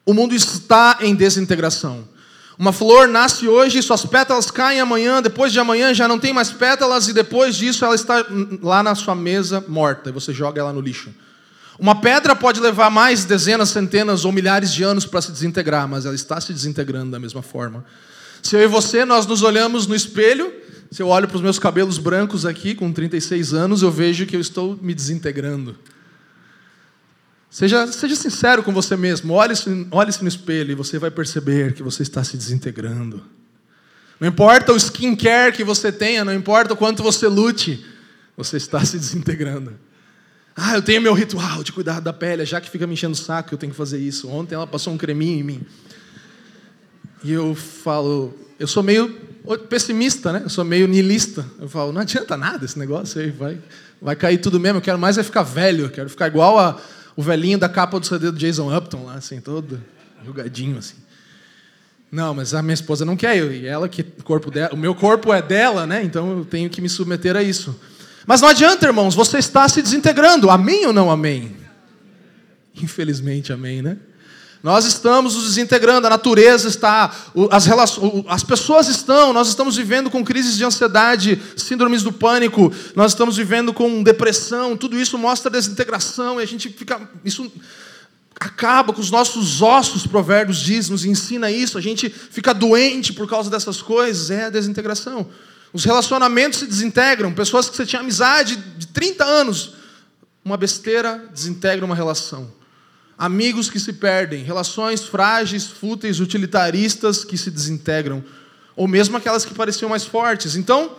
[0.04, 2.08] O mundo está em desintegração.
[2.58, 6.50] Uma flor nasce hoje, suas pétalas caem amanhã, depois de amanhã já não tem mais
[6.52, 8.26] pétalas e depois disso ela está
[8.60, 11.10] lá na sua mesa morta e você joga ela no lixo.
[11.78, 16.04] Uma pedra pode levar mais dezenas, centenas ou milhares de anos para se desintegrar, mas
[16.04, 17.82] ela está se desintegrando da mesma forma.
[18.42, 20.52] Se eu e você nós nos olhamos no espelho,
[20.90, 24.36] se eu olho para os meus cabelos brancos aqui com 36 anos, eu vejo que
[24.36, 25.78] eu estou me desintegrando.
[27.50, 29.34] Seja, seja sincero com você mesmo.
[29.34, 33.20] Olhe-se olhe no espelho e você vai perceber que você está se desintegrando.
[34.20, 37.84] Não importa o skincare que você tenha, não importa o quanto você lute,
[38.36, 39.72] você está se desintegrando.
[40.54, 43.16] Ah, eu tenho meu ritual de cuidar da pele, já que fica me enchendo o
[43.16, 44.28] saco, eu tenho que fazer isso.
[44.28, 45.66] Ontem ela passou um creminho em mim.
[47.24, 49.08] E eu falo, eu sou meio
[49.68, 50.42] pessimista, né?
[50.44, 51.44] Eu sou meio niilista.
[51.58, 53.58] Eu falo, não adianta nada esse negócio aí, vai,
[54.00, 54.78] vai cair tudo mesmo.
[54.78, 56.78] Eu quero mais é ficar velho, eu quero ficar igual a
[57.16, 59.80] o velhinho da capa do CD do Jason Upton lá, assim, todo
[60.24, 60.96] jogadinho, assim.
[62.10, 64.76] Não, mas a minha esposa não quer, eu, e ela que o corpo dela, o
[64.76, 66.02] meu corpo é dela, né?
[66.02, 67.78] Então eu tenho que me submeter a isso.
[68.26, 70.50] Mas não adianta, irmãos, você está se desintegrando.
[70.50, 71.56] Amém ou não amém?
[72.74, 73.96] Infelizmente, amém, né?
[74.62, 77.10] Nós estamos nos desintegrando, a natureza está,
[77.50, 82.70] as, relações, as pessoas estão, nós estamos vivendo com crises de ansiedade, síndromes do pânico,
[82.94, 87.00] nós estamos vivendo com depressão, tudo isso mostra desintegração e a gente fica.
[87.24, 87.50] Isso
[88.38, 93.28] acaba com os nossos ossos, Provérbios diz, nos ensina isso, a gente fica doente por
[93.28, 95.26] causa dessas coisas, é a desintegração.
[95.72, 99.74] Os relacionamentos se desintegram, pessoas que você tinha amizade de 30 anos,
[100.44, 102.59] uma besteira desintegra uma relação
[103.20, 108.24] amigos que se perdem, relações frágeis, fúteis, utilitaristas que se desintegram,
[108.74, 110.56] ou mesmo aquelas que pareciam mais fortes.
[110.56, 110.96] Então,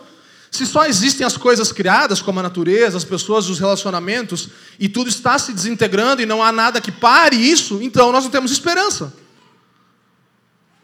[0.52, 5.10] se só existem as coisas criadas, como a natureza, as pessoas, os relacionamentos, e tudo
[5.10, 9.12] está se desintegrando e não há nada que pare isso, então nós não temos esperança.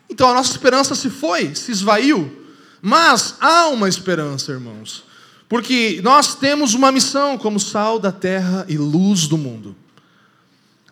[0.09, 2.47] Então a nossa esperança se foi, se esvaiu.
[2.81, 5.03] Mas há uma esperança, irmãos.
[5.47, 9.75] Porque nós temos uma missão como sal da terra e luz do mundo.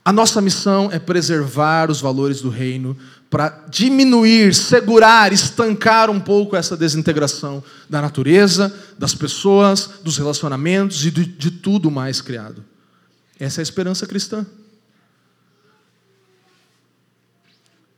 [0.07, 2.95] A nossa missão é preservar os valores do reino
[3.27, 11.09] para diminuir, segurar, estancar um pouco essa desintegração da natureza, das pessoas, dos relacionamentos e
[11.09, 12.63] de, de tudo mais criado.
[13.39, 14.45] Essa é a esperança cristã.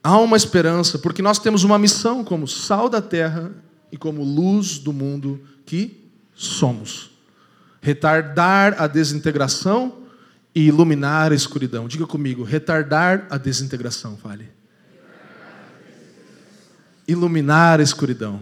[0.02, 3.52] Há uma esperança, porque nós temos uma missão como sal da terra
[3.92, 7.12] e como luz do mundo que somos.
[7.82, 10.07] Retardar a desintegração
[10.58, 11.88] e iluminar a escuridão.
[11.88, 14.50] Diga comigo, retardar a desintegração, fale.
[17.08, 18.42] Iluminar a escuridão.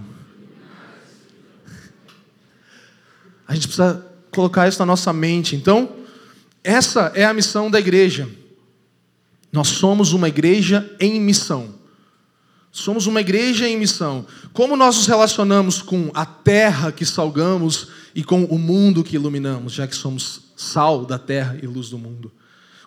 [3.45, 5.57] A gente precisa colocar isso na nossa mente.
[5.57, 5.93] Então,
[6.63, 8.29] essa é a missão da igreja.
[9.51, 11.75] Nós somos uma igreja em missão.
[12.71, 14.25] Somos uma igreja em missão.
[14.53, 19.73] Como nós nos relacionamos com a terra que salgamos e com o mundo que iluminamos,
[19.73, 22.31] já que somos sal da terra e luz do mundo.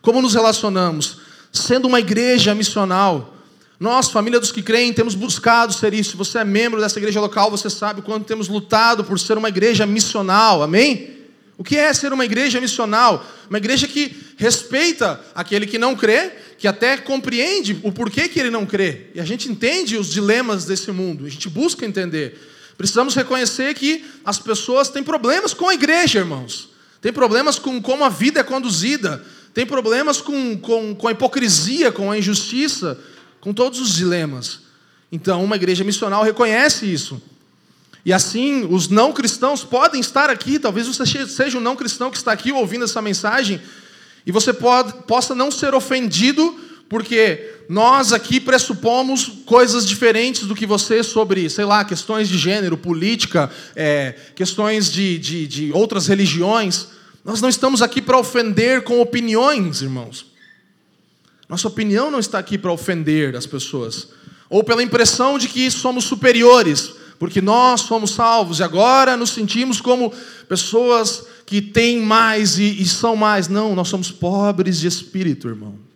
[0.00, 1.18] Como nos relacionamos?
[1.52, 3.34] sendo uma igreja missional.
[3.78, 6.16] Nós, família dos que creem, temos buscado ser isso.
[6.16, 9.86] Você é membro dessa igreja local, você sabe quanto temos lutado por ser uma igreja
[9.86, 10.62] missional.
[10.62, 11.16] Amém?
[11.56, 13.24] O que é ser uma igreja missional?
[13.48, 18.50] Uma igreja que respeita aquele que não crê, que até compreende o porquê que ele
[18.50, 19.06] não crê.
[19.14, 22.38] E a gente entende os dilemas desse mundo, a gente busca entender.
[22.76, 26.68] Precisamos reconhecer que as pessoas têm problemas com a igreja, irmãos.
[27.00, 29.24] Tem problemas com como a vida é conduzida.
[29.54, 32.98] Tem problemas com, com, com a hipocrisia, com a injustiça
[33.40, 34.60] com todos os dilemas.
[35.10, 37.20] Então, uma igreja missional reconhece isso.
[38.04, 42.16] E assim, os não cristãos podem estar aqui, talvez você seja um não cristão que
[42.16, 43.60] está aqui ouvindo essa mensagem,
[44.26, 46.58] e você pode, possa não ser ofendido,
[46.88, 52.78] porque nós aqui pressupomos coisas diferentes do que você sobre, sei lá, questões de gênero,
[52.78, 56.88] política, é, questões de, de, de outras religiões.
[57.22, 60.32] Nós não estamos aqui para ofender com opiniões, irmãos.
[61.46, 64.08] Nossa opinião não está aqui para ofender as pessoas,
[64.48, 69.80] ou pela impressão de que somos superiores, porque nós somos salvos e agora nos sentimos
[69.80, 70.12] como
[70.48, 73.48] pessoas que têm mais e, e são mais.
[73.48, 75.87] Não, nós somos pobres de espírito, irmão.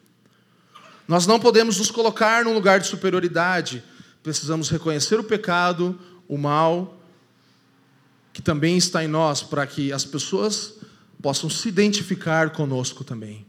[1.07, 3.83] Nós não podemos nos colocar num lugar de superioridade.
[4.23, 6.99] Precisamos reconhecer o pecado, o mal,
[8.33, 10.75] que também está em nós, para que as pessoas
[11.21, 13.47] possam se identificar conosco também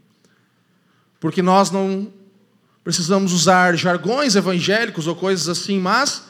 [1.24, 2.12] porque nós não
[2.84, 6.24] precisamos usar jargões evangélicos ou coisas assim, mas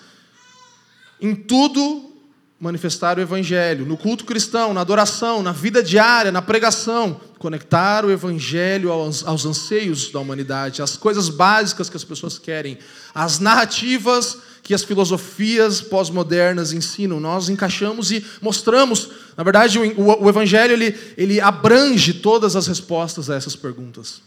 [1.20, 2.13] em tudo
[2.58, 8.10] manifestar o evangelho, no culto cristão, na adoração, na vida diária, na pregação, conectar o
[8.10, 12.78] evangelho aos, aos anseios da humanidade, às coisas básicas que as pessoas querem,
[13.14, 17.20] às narrativas que as filosofias pós-modernas ensinam.
[17.20, 22.66] Nós encaixamos e mostramos, na verdade, o, o, o evangelho ele, ele abrange todas as
[22.66, 24.22] respostas a essas perguntas.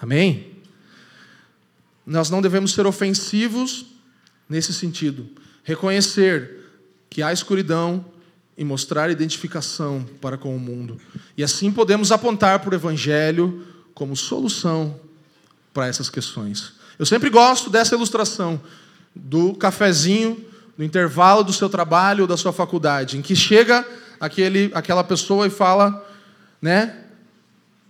[0.00, 0.52] Amém?
[2.06, 3.86] Nós não devemos ser ofensivos
[4.48, 5.28] nesse sentido.
[5.64, 6.59] Reconhecer
[7.10, 8.04] que há escuridão
[8.56, 10.98] e mostrar identificação para com o mundo.
[11.36, 14.98] E assim podemos apontar para o Evangelho como solução
[15.74, 16.72] para essas questões.
[16.98, 18.60] Eu sempre gosto dessa ilustração
[19.14, 20.44] do cafezinho
[20.78, 23.86] no intervalo do seu trabalho ou da sua faculdade, em que chega
[24.20, 26.06] aquele, aquela pessoa e fala,
[26.60, 26.96] né?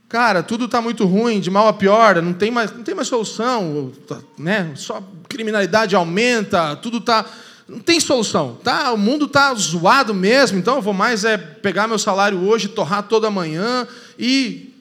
[0.09, 3.07] Cara, tudo está muito ruim, de mal a pior, não tem mais, não tem mais
[3.07, 4.73] solução, tá, né?
[4.75, 7.25] Só criminalidade aumenta, tudo está
[7.71, 8.93] não tem solução, tá?
[8.93, 13.05] O mundo está zoado mesmo, então eu vou mais é pegar meu salário hoje, torrar
[13.05, 13.87] toda manhã
[14.19, 14.75] e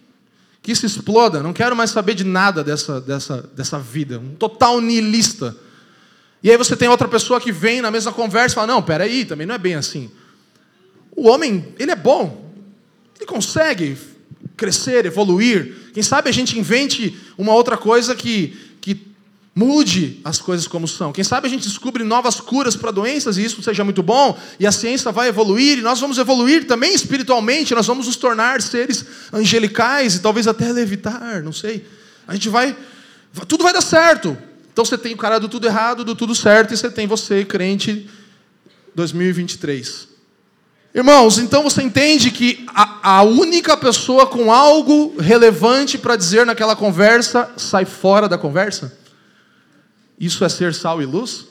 [0.63, 1.43] que se exploda.
[1.43, 5.55] Não quero mais saber de nada dessa, dessa, dessa vida, um total nihilista.
[6.41, 9.23] E aí você tem outra pessoa que vem na mesma conversa e fala: não, peraí,
[9.23, 10.09] também não é bem assim.
[11.15, 12.51] O homem, ele é bom,
[13.17, 13.97] ele consegue
[14.57, 15.91] crescer, evoluir.
[15.93, 18.57] Quem sabe a gente invente uma outra coisa que
[19.59, 21.11] mude as coisas como são.
[21.11, 24.65] Quem sabe a gente descobre novas curas para doenças e isso seja muito bom, e
[24.65, 29.05] a ciência vai evoluir, e nós vamos evoluir também espiritualmente, nós vamos nos tornar seres
[29.33, 31.85] angelicais e talvez até levitar, não sei.
[32.25, 32.75] A gente vai.
[33.49, 34.37] Tudo vai dar certo.
[34.71, 37.43] Então você tem o cara do tudo errado, do tudo certo, e você tem você,
[37.43, 38.09] crente
[38.95, 40.07] 2023.
[40.95, 46.77] Irmãos, então você entende que a, a única pessoa com algo relevante para dizer naquela
[46.77, 48.97] conversa sai fora da conversa?
[50.19, 51.47] Isso é ser sal e luz?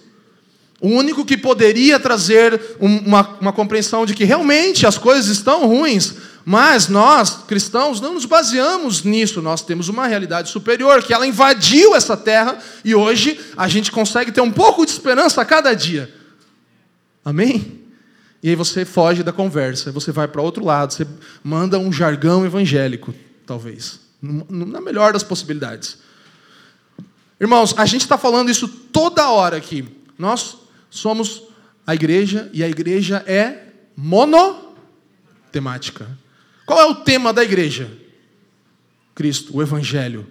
[0.80, 6.14] O único que poderia trazer uma, uma compreensão de que realmente as coisas estão ruins,
[6.44, 9.42] mas nós, cristãos, não nos baseamos nisso.
[9.42, 14.30] Nós temos uma realidade superior, que ela invadiu essa terra e hoje a gente consegue
[14.30, 16.14] ter um pouco de esperança a cada dia.
[17.24, 17.82] Amém?
[18.40, 21.06] E aí você foge da conversa, você vai para outro lado, você
[21.42, 23.12] manda um jargão evangélico,
[23.44, 23.98] talvez.
[24.22, 25.98] Na melhor das possibilidades.
[27.40, 29.86] Irmãos, a gente está falando isso toda hora aqui.
[30.18, 30.56] Nós
[30.90, 31.44] somos
[31.86, 36.08] a igreja e a igreja é monotemática.
[36.66, 37.90] Qual é o tema da igreja?
[39.14, 40.26] Cristo, o Evangelho.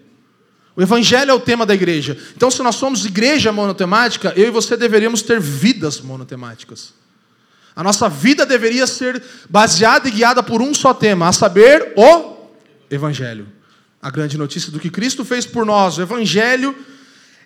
[0.75, 2.17] O Evangelho é o tema da igreja.
[2.35, 6.93] Então, se nós somos igreja monotemática, eu e você deveríamos ter vidas monotemáticas.
[7.75, 12.37] A nossa vida deveria ser baseada e guiada por um só tema, a saber, o
[12.91, 13.47] Evangelho.
[13.99, 16.75] A grande notícia do que Cristo fez por nós, o Evangelho.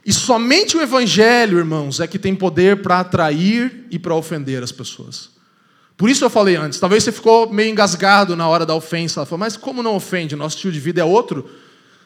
[0.05, 4.71] E somente o Evangelho, irmãos, é que tem poder para atrair e para ofender as
[4.71, 5.29] pessoas.
[5.95, 9.19] Por isso eu falei antes, talvez você ficou meio engasgado na hora da ofensa.
[9.19, 10.35] Ela falou, mas como não ofende?
[10.35, 11.47] Nosso estilo de vida é outro.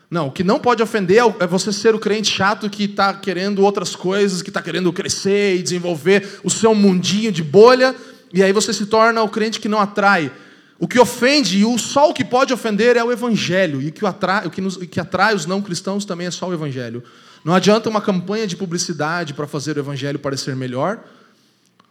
[0.10, 3.14] Não, o que não pode ofender é, é você ser o crente chato que está
[3.14, 7.96] querendo outras coisas, que está querendo crescer e desenvolver o seu mundinho de bolha,
[8.34, 10.32] e aí você se torna o crente que não atrai.
[10.78, 14.06] O que ofende, e só o que pode ofender é o evangelho, e o que
[14.06, 17.02] atrai, o que, nos, o que atrai os não cristãos também é só o evangelho.
[17.46, 21.08] Não adianta uma campanha de publicidade para fazer o evangelho parecer melhor,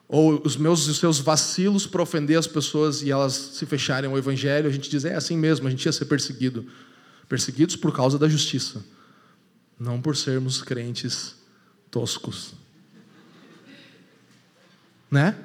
[0.09, 4.19] ou os meus os seus vacilos para ofender as pessoas e elas se fecharem ao
[4.19, 6.67] evangelho, a gente diz, é assim mesmo, a gente ia ser perseguido.
[7.29, 8.85] Perseguidos por causa da justiça,
[9.79, 11.37] não por sermos crentes
[11.89, 12.55] toscos.
[15.09, 15.37] Né?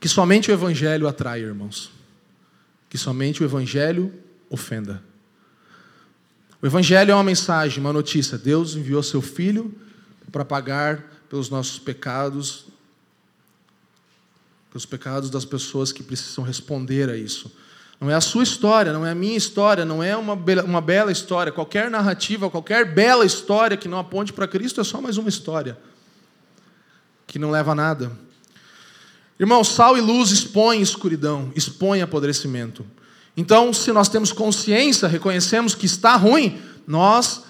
[0.00, 1.92] Que somente o Evangelho atrai, irmãos.
[2.90, 4.12] Que somente o Evangelho
[4.50, 5.02] ofenda.
[6.60, 8.36] O Evangelho é uma mensagem, uma notícia.
[8.36, 9.72] Deus enviou seu Filho
[10.32, 12.66] para pagar pelos nossos pecados,
[14.70, 17.50] pelos pecados das pessoas que precisam responder a isso.
[18.00, 20.80] Não é a sua história, não é a minha história, não é uma bela, uma
[20.80, 21.52] bela história.
[21.52, 25.78] Qualquer narrativa, qualquer bela história que não aponte para Cristo é só mais uma história
[27.26, 28.10] que não leva a nada.
[29.38, 32.84] Irmão, sal e luz expõem escuridão, expõem apodrecimento.
[33.38, 37.44] Então, se nós temos consciência, reconhecemos que está ruim, nós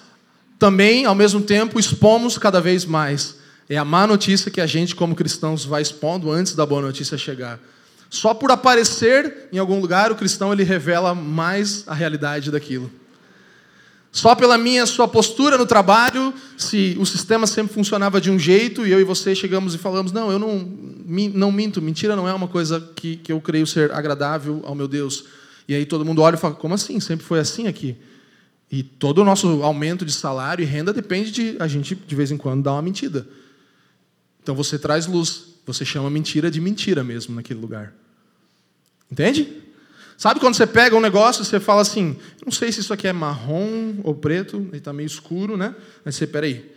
[0.58, 3.36] também, ao mesmo tempo, expomos cada vez mais.
[3.70, 7.16] É a má notícia que a gente, como cristãos, vai expondo antes da boa notícia
[7.16, 7.58] chegar.
[8.10, 12.90] Só por aparecer em algum lugar, o cristão ele revela mais a realidade daquilo.
[14.12, 18.86] Só pela minha sua postura no trabalho, se o sistema sempre funcionava de um jeito
[18.86, 20.70] e eu e você chegamos e falamos: não, eu não,
[21.32, 24.86] não minto, mentira não é uma coisa que, que eu creio ser agradável ao meu
[24.86, 25.37] Deus.
[25.68, 26.98] E aí todo mundo olha e fala: como assim?
[26.98, 27.96] Sempre foi assim aqui.
[28.70, 32.30] E todo o nosso aumento de salário e renda depende de a gente, de vez
[32.30, 33.26] em quando, dar uma mentira.
[34.42, 37.92] Então você traz luz, você chama mentira de mentira mesmo naquele lugar.
[39.10, 39.62] Entende?
[40.18, 43.06] Sabe quando você pega um negócio e você fala assim, não sei se isso aqui
[43.06, 45.74] é marrom ou preto, ele está meio escuro, né?
[46.04, 46.74] Aí você, peraí.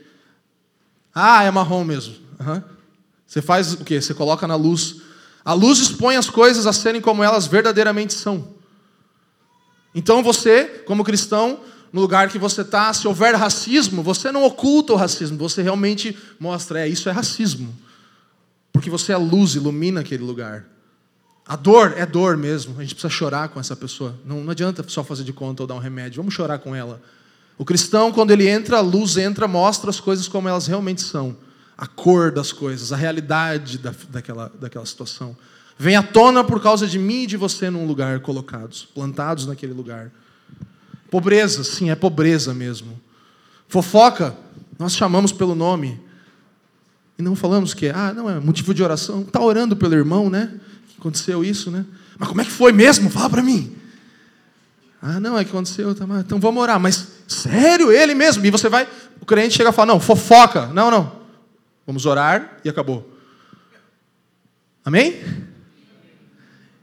[1.14, 2.16] Ah, é marrom mesmo.
[2.40, 2.62] Uhum.
[3.26, 4.00] Você faz o quê?
[4.00, 5.02] Você coloca na luz.
[5.44, 8.61] A luz expõe as coisas a serem como elas verdadeiramente são.
[9.94, 11.60] Então você, como cristão,
[11.92, 16.18] no lugar que você está, se houver racismo, você não oculta o racismo, você realmente
[16.40, 17.76] mostra, é, isso é racismo.
[18.72, 20.66] Porque você é luz, ilumina aquele lugar.
[21.46, 22.76] A dor é dor mesmo.
[22.78, 24.16] A gente precisa chorar com essa pessoa.
[24.26, 26.18] Não, não adianta só fazer de conta ou dar um remédio.
[26.22, 27.02] Vamos chorar com ela.
[27.58, 31.36] O cristão, quando ele entra, a luz entra, mostra as coisas como elas realmente são.
[31.78, 35.36] A cor das coisas, a realidade da, daquela, daquela situação.
[35.82, 39.74] Vem à tona por causa de mim e de você num lugar colocados, plantados naquele
[39.74, 40.12] lugar.
[41.10, 43.02] Pobreza, sim, é pobreza mesmo.
[43.68, 44.38] Fofoca,
[44.78, 46.00] nós chamamos pelo nome.
[47.18, 49.22] E não falamos que, ah, não, é motivo de oração.
[49.22, 50.54] Está orando pelo irmão, né?
[51.00, 51.84] Aconteceu isso, né?
[52.16, 53.10] Mas como é que foi mesmo?
[53.10, 53.76] Fala para mim.
[55.02, 55.96] Ah, não, é que aconteceu.
[55.96, 56.80] Tá, então vamos orar.
[56.80, 58.46] Mas sério, ele mesmo?
[58.46, 58.88] E você vai,
[59.20, 60.68] o crente chega e fala: não, fofoca.
[60.68, 61.12] Não, não.
[61.88, 63.18] Vamos orar e acabou.
[64.86, 65.50] Amém?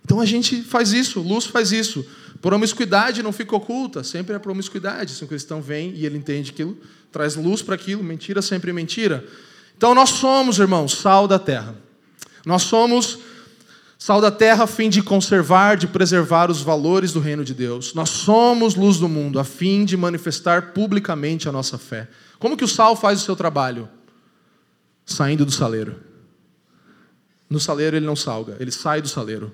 [0.09, 2.03] Então a gente faz isso, luz faz isso.
[2.41, 5.13] Promiscuidade não fica oculta, sempre é promiscuidade.
[5.13, 6.79] Se um cristão vem e ele entende aquilo,
[7.13, 9.23] traz luz para aquilo, mentira sempre mentira.
[9.77, 11.77] Então nós somos, irmãos, sal da terra.
[12.47, 13.19] Nós somos
[14.01, 17.93] Sal da terra a fim de conservar, de preservar os valores do reino de Deus.
[17.95, 22.09] Nós somos luz do mundo a fim de manifestar publicamente a nossa fé.
[22.39, 23.89] Como que o sal faz o seu trabalho?
[25.05, 25.97] Saindo do saleiro.
[27.51, 29.53] No saleiro ele não salga, ele sai do saleiro.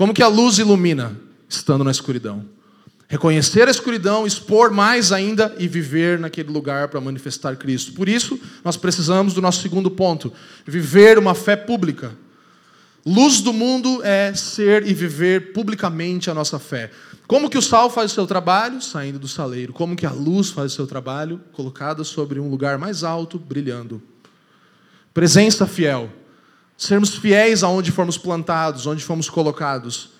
[0.00, 1.14] Como que a luz ilumina?
[1.46, 2.46] Estando na escuridão.
[3.06, 7.92] Reconhecer a escuridão, expor mais ainda e viver naquele lugar para manifestar Cristo.
[7.92, 10.32] Por isso, nós precisamos do nosso segundo ponto:
[10.64, 12.16] viver uma fé pública.
[13.04, 16.90] Luz do mundo é ser e viver publicamente a nossa fé.
[17.26, 18.80] Como que o sal faz o seu trabalho?
[18.80, 19.74] Saindo do saleiro.
[19.74, 21.42] Como que a luz faz o seu trabalho?
[21.52, 24.00] Colocada sobre um lugar mais alto, brilhando.
[25.12, 26.10] Presença fiel.
[26.80, 30.12] Sermos fiéis aonde formos plantados, onde fomos colocados.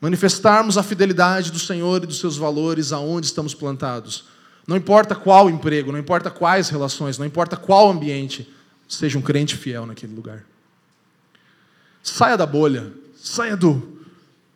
[0.00, 4.24] Manifestarmos a fidelidade do Senhor e dos seus valores aonde estamos plantados.
[4.66, 8.52] Não importa qual emprego, não importa quais relações, não importa qual ambiente,
[8.88, 10.44] seja um crente fiel naquele lugar.
[12.02, 14.00] Saia da bolha, saia do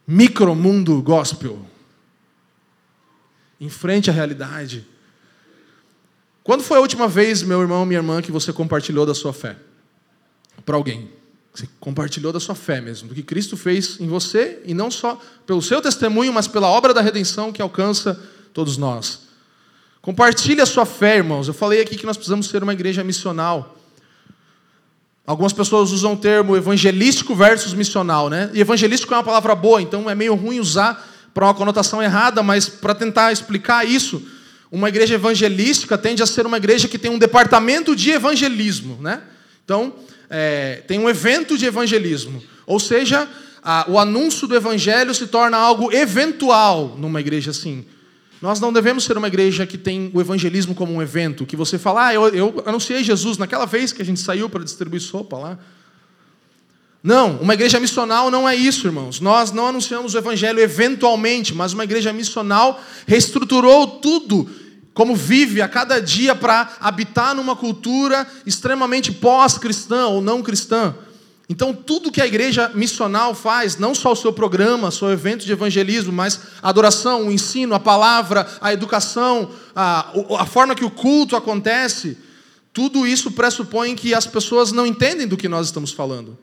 [0.04, 1.64] micromundo gospel.
[3.60, 4.84] Enfrente a realidade.
[6.42, 9.56] Quando foi a última vez, meu irmão, minha irmã, que você compartilhou da sua fé?
[10.66, 11.21] Para alguém.
[11.54, 15.20] Você compartilhou da sua fé mesmo, do que Cristo fez em você, e não só
[15.46, 18.18] pelo seu testemunho, mas pela obra da redenção que alcança
[18.54, 19.22] todos nós.
[20.00, 21.48] Compartilhe a sua fé, irmãos.
[21.48, 23.78] Eu falei aqui que nós precisamos ser uma igreja missional.
[25.26, 28.50] Algumas pessoas usam o termo evangelístico versus missional, né?
[28.52, 32.42] E evangelístico é uma palavra boa, então é meio ruim usar para uma conotação errada,
[32.42, 34.26] mas para tentar explicar isso,
[34.70, 39.22] uma igreja evangelística tende a ser uma igreja que tem um departamento de evangelismo, né?
[39.64, 39.94] Então,
[40.34, 43.28] é, tem um evento de evangelismo, ou seja,
[43.62, 47.84] a, o anúncio do evangelho se torna algo eventual numa igreja assim.
[48.40, 51.78] Nós não devemos ser uma igreja que tem o evangelismo como um evento, que você
[51.78, 55.36] fala, ah, eu, eu anunciei Jesus naquela vez que a gente saiu para distribuir sopa
[55.36, 55.58] lá.
[57.02, 59.20] Não, uma igreja missional não é isso, irmãos.
[59.20, 64.48] Nós não anunciamos o evangelho eventualmente, mas uma igreja missional reestruturou tudo
[64.94, 70.94] como vive a cada dia para habitar numa cultura extremamente pós-cristã ou não cristã.
[71.48, 75.52] Então, tudo que a igreja missional faz, não só o seu programa, seu evento de
[75.52, 80.90] evangelismo, mas a adoração, o ensino, a palavra, a educação, a, a forma que o
[80.90, 82.16] culto acontece,
[82.72, 86.38] tudo isso pressupõe que as pessoas não entendem do que nós estamos falando.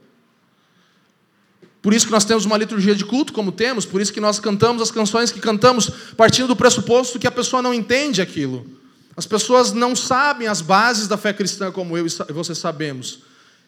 [1.82, 4.40] Por isso que nós temos uma liturgia de culto como temos, por isso que nós
[4.40, 8.66] cantamos as canções que cantamos, partindo do pressuposto que a pessoa não entende aquilo.
[9.16, 13.20] As pessoas não sabem as bases da fé cristã como eu e você sabemos.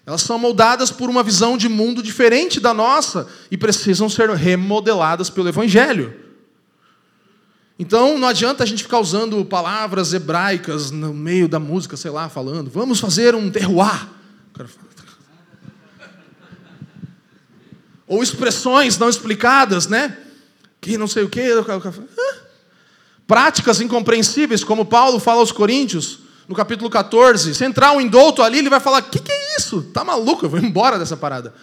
[0.06, 5.30] Elas são moldadas por uma visão de mundo diferente da nossa e precisam ser remodeladas
[5.30, 6.14] pelo Evangelho.
[7.78, 12.30] Então não adianta a gente ficar usando palavras hebraicas no meio da música, sei lá,
[12.30, 14.08] falando, vamos fazer um terroir.
[18.12, 20.18] Ou expressões não explicadas, né?
[20.82, 21.48] Que não sei o quê.
[23.26, 27.56] Práticas incompreensíveis, como Paulo fala aos Coríntios no capítulo 14.
[27.56, 29.84] Se entrar um indulto ali, ele vai falar: O que, que é isso?
[29.94, 30.44] Tá maluco?
[30.46, 31.54] Eu vou embora dessa parada.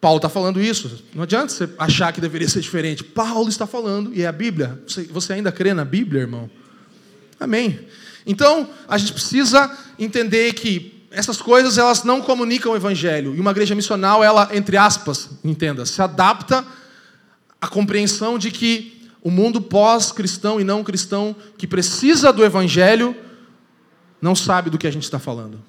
[0.00, 1.04] Paulo está falando isso.
[1.14, 3.04] Não adianta você achar que deveria ser diferente.
[3.04, 4.82] Paulo está falando, e é a Bíblia.
[5.12, 6.50] Você ainda crê na Bíblia, irmão?
[7.38, 7.78] Amém.
[8.26, 13.34] Então, a gente precisa entender que essas coisas elas não comunicam o evangelho.
[13.34, 16.64] E uma igreja missional, ela, entre aspas, entenda, se adapta
[17.60, 23.16] à compreensão de que o mundo pós-cristão e não cristão que precisa do evangelho
[24.20, 25.62] não sabe do que a gente está falando.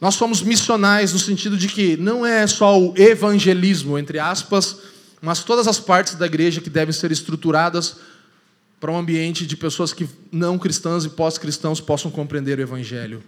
[0.00, 4.78] Nós somos missionais no sentido de que não é só o evangelismo, entre aspas,
[5.20, 7.98] mas todas as partes da igreja que devem ser estruturadas
[8.82, 13.22] para um ambiente de pessoas que não cristãs e pós-cristãos possam compreender o evangelho.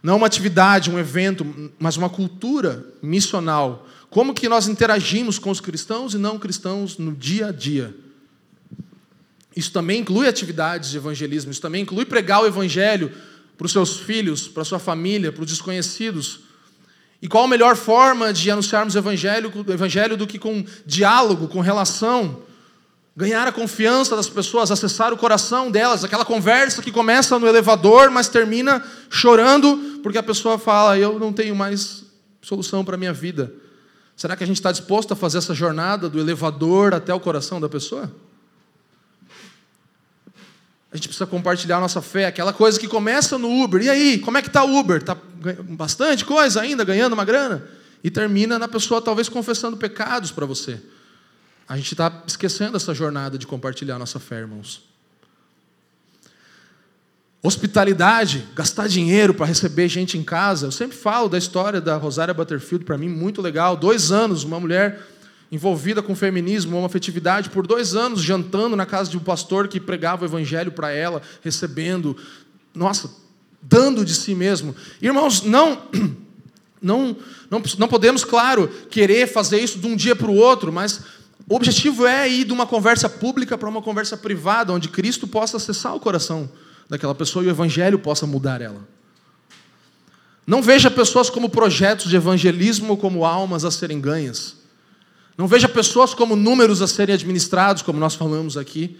[0.00, 5.60] Não uma atividade, um evento, mas uma cultura missional como que nós interagimos com os
[5.60, 7.92] cristãos e não cristãos no dia a dia.
[9.56, 13.12] Isso também inclui atividades de evangelismo, isso também inclui pregar o evangelho
[13.58, 16.42] para os seus filhos, para a sua família, para os desconhecidos.
[17.20, 21.48] E qual a melhor forma de anunciarmos o evangelho, o evangelho do que com diálogo,
[21.48, 22.48] com relação,
[23.20, 28.10] ganhar a confiança das pessoas, acessar o coração delas, aquela conversa que começa no elevador,
[28.10, 32.04] mas termina chorando porque a pessoa fala: "Eu não tenho mais
[32.40, 33.52] solução para a minha vida".
[34.16, 37.60] Será que a gente está disposto a fazer essa jornada do elevador até o coração
[37.60, 38.10] da pessoa?
[40.92, 43.82] A gente precisa compartilhar a nossa fé, aquela coisa que começa no Uber.
[43.82, 44.96] E aí, como é que está o Uber?
[44.96, 45.16] Está
[45.68, 47.68] bastante coisa ainda, ganhando uma grana?
[48.02, 50.80] E termina na pessoa talvez confessando pecados para você.
[51.70, 54.82] A gente está esquecendo essa jornada de compartilhar nossa fé, irmãos.
[57.40, 60.66] Hospitalidade, gastar dinheiro para receber gente em casa.
[60.66, 63.76] Eu sempre falo da história da Rosária Butterfield, para mim, muito legal.
[63.76, 65.00] Dois anos, uma mulher
[65.52, 69.78] envolvida com feminismo, uma afetividade, por dois anos jantando na casa de um pastor que
[69.78, 72.16] pregava o evangelho para ela, recebendo,
[72.74, 73.08] nossa,
[73.62, 74.74] dando de si mesmo.
[75.00, 75.84] Irmãos, não,
[76.82, 77.16] não,
[77.48, 81.56] não, não podemos, claro, querer fazer isso de um dia para o outro, mas o
[81.56, 85.94] objetivo é ir de uma conversa pública para uma conversa privada, onde Cristo possa acessar
[85.94, 86.50] o coração
[86.88, 88.86] daquela pessoa e o evangelho possa mudar ela.
[90.46, 94.56] Não veja pessoas como projetos de evangelismo ou como almas a serem ganhas.
[95.38, 98.98] Não veja pessoas como números a serem administrados, como nós falamos aqui.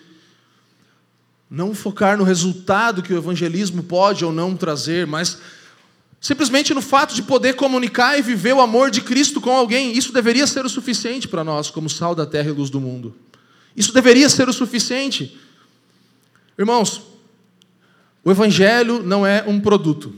[1.51, 5.39] Não focar no resultado que o evangelismo pode ou não trazer, mas
[6.21, 9.97] simplesmente no fato de poder comunicar e viver o amor de Cristo com alguém.
[9.97, 13.17] Isso deveria ser o suficiente para nós, como sal da terra e luz do mundo.
[13.75, 15.39] Isso deveria ser o suficiente.
[16.59, 17.03] Irmãos,
[18.23, 20.15] o evangelho não é um produto.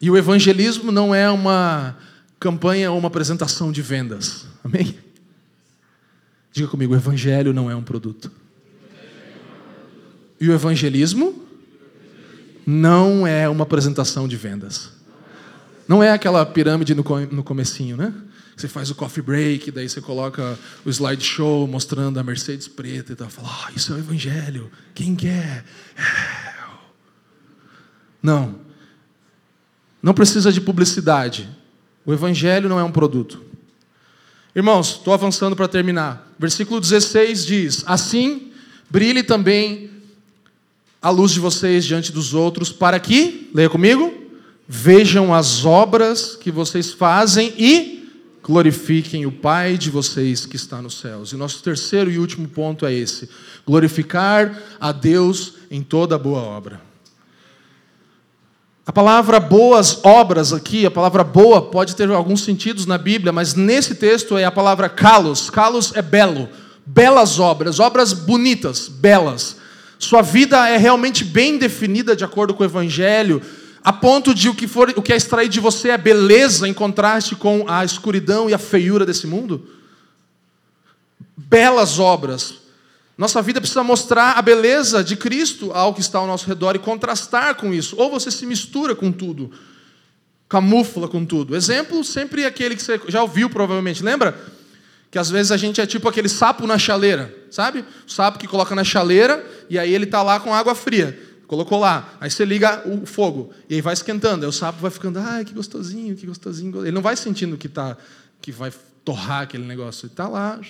[0.00, 1.96] E o evangelismo não é uma
[2.38, 4.46] campanha ou uma apresentação de vendas.
[4.62, 4.98] Amém?
[6.52, 8.30] Diga comigo, o evangelho não é um produto.
[10.38, 11.46] E o evangelismo
[12.70, 14.92] não é uma apresentação de vendas.
[15.88, 17.02] Não é aquela pirâmide no,
[17.32, 18.14] no comecinho, né?
[18.56, 23.16] Você faz o coffee break, daí você coloca o slideshow mostrando a Mercedes preta e
[23.16, 23.28] tal.
[23.28, 24.70] Fala, oh, isso é o evangelho.
[24.94, 25.64] Quem quer?
[25.96, 26.52] É.
[28.22, 28.60] Não.
[30.00, 31.48] Não precisa de publicidade.
[32.06, 33.42] O evangelho não é um produto.
[34.54, 36.32] Irmãos, estou avançando para terminar.
[36.38, 38.52] Versículo 16 diz: Assim
[38.88, 39.90] brilhe também
[41.02, 44.12] a luz de vocês diante dos outros, para que, leia comigo,
[44.68, 48.08] vejam as obras que vocês fazem e
[48.42, 51.32] glorifiquem o Pai de vocês que está nos céus.
[51.32, 53.28] E nosso terceiro e último ponto é esse:
[53.66, 56.80] glorificar a Deus em toda boa obra.
[58.84, 63.54] A palavra boas obras aqui, a palavra boa pode ter alguns sentidos na Bíblia, mas
[63.54, 65.48] nesse texto é a palavra kalos.
[65.48, 66.48] Kalos é belo,
[66.84, 69.59] belas obras, obras bonitas, belas.
[70.00, 73.42] Sua vida é realmente bem definida de acordo com o evangelho,
[73.84, 76.72] a ponto de o que for, o que é extraído de você é beleza em
[76.72, 79.68] contraste com a escuridão e a feiura desse mundo?
[81.36, 82.54] Belas obras,
[83.16, 86.78] nossa vida precisa mostrar a beleza de Cristo ao que está ao nosso redor e
[86.78, 87.94] contrastar com isso.
[87.98, 89.50] Ou você se mistura com tudo,
[90.48, 91.54] camufla com tudo.
[91.54, 94.02] Exemplo sempre aquele que você já ouviu provavelmente.
[94.02, 94.59] Lembra?
[95.10, 97.84] Que às vezes a gente é tipo aquele sapo na chaleira, sabe?
[98.06, 101.18] O sapo que coloca na chaleira e aí ele está lá com água fria.
[101.48, 104.44] Colocou lá, aí você liga o fogo e aí vai esquentando.
[104.44, 106.82] Aí o sapo vai ficando, ai que gostosinho, que gostosinho.
[106.82, 107.96] Ele não vai sentindo que tá,
[108.40, 108.72] que vai
[109.04, 110.06] torrar aquele negócio.
[110.06, 110.60] Ele está lá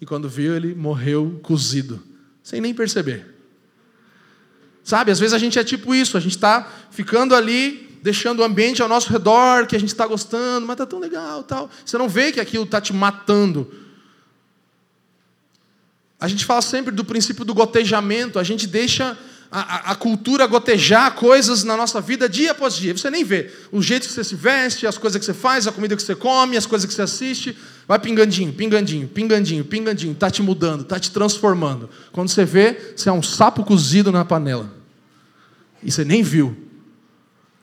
[0.00, 2.02] e quando viu, ele morreu cozido,
[2.42, 3.34] sem nem perceber.
[4.84, 8.44] Sabe, às vezes a gente é tipo isso, a gente está ficando ali, deixando o
[8.44, 11.70] ambiente ao nosso redor, que a gente está gostando, mas está tão legal tal.
[11.84, 13.70] Você não vê que aquilo está te matando.
[16.20, 19.16] A gente fala sempre do princípio do gotejamento, a gente deixa
[19.50, 22.94] a, a, cultura gotejar coisas na nossa vida dia após dia.
[22.96, 23.50] Você nem vê.
[23.72, 26.14] O jeito que você se veste, as coisas que você faz, a comida que você
[26.14, 27.56] come, as coisas que você assiste.
[27.86, 30.12] Vai pingandinho, pingandinho, pingandinho, pingandinho.
[30.12, 31.88] Está te mudando, está te transformando.
[32.12, 34.70] Quando você vê, você é um sapo cozido na panela.
[35.82, 36.67] E você nem viu.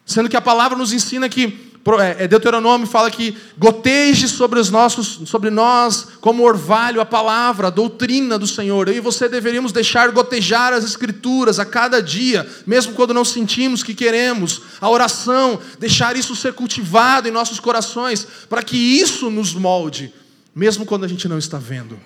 [0.05, 4.71] Sendo que a palavra nos ensina que é, é, Deuteronômio fala que goteje sobre os
[4.71, 8.87] nossos, sobre nós, como orvalho, a palavra, a doutrina do Senhor.
[8.87, 13.83] Eu e você deveríamos deixar gotejar as escrituras a cada dia, mesmo quando não sentimos
[13.83, 14.61] que queremos.
[14.81, 20.11] A oração, deixar isso ser cultivado em nossos corações, para que isso nos molde,
[20.55, 21.99] mesmo quando a gente não está vendo.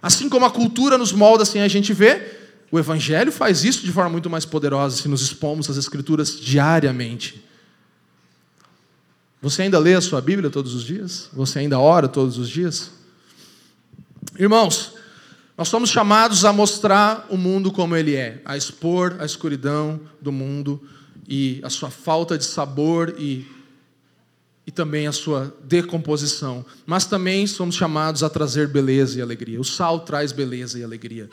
[0.00, 2.43] Assim como a cultura nos molda, assim a gente vê,
[2.74, 7.40] o Evangelho faz isso de forma muito mais poderosa se nos expomos às Escrituras diariamente.
[9.40, 11.28] Você ainda lê a sua Bíblia todos os dias?
[11.34, 12.90] Você ainda ora todos os dias?
[14.36, 14.94] Irmãos,
[15.56, 20.32] nós somos chamados a mostrar o mundo como ele é, a expor a escuridão do
[20.32, 20.82] mundo
[21.28, 23.46] e a sua falta de sabor e,
[24.66, 26.66] e também a sua decomposição.
[26.84, 29.60] Mas também somos chamados a trazer beleza e alegria.
[29.60, 31.30] O sal traz beleza e alegria.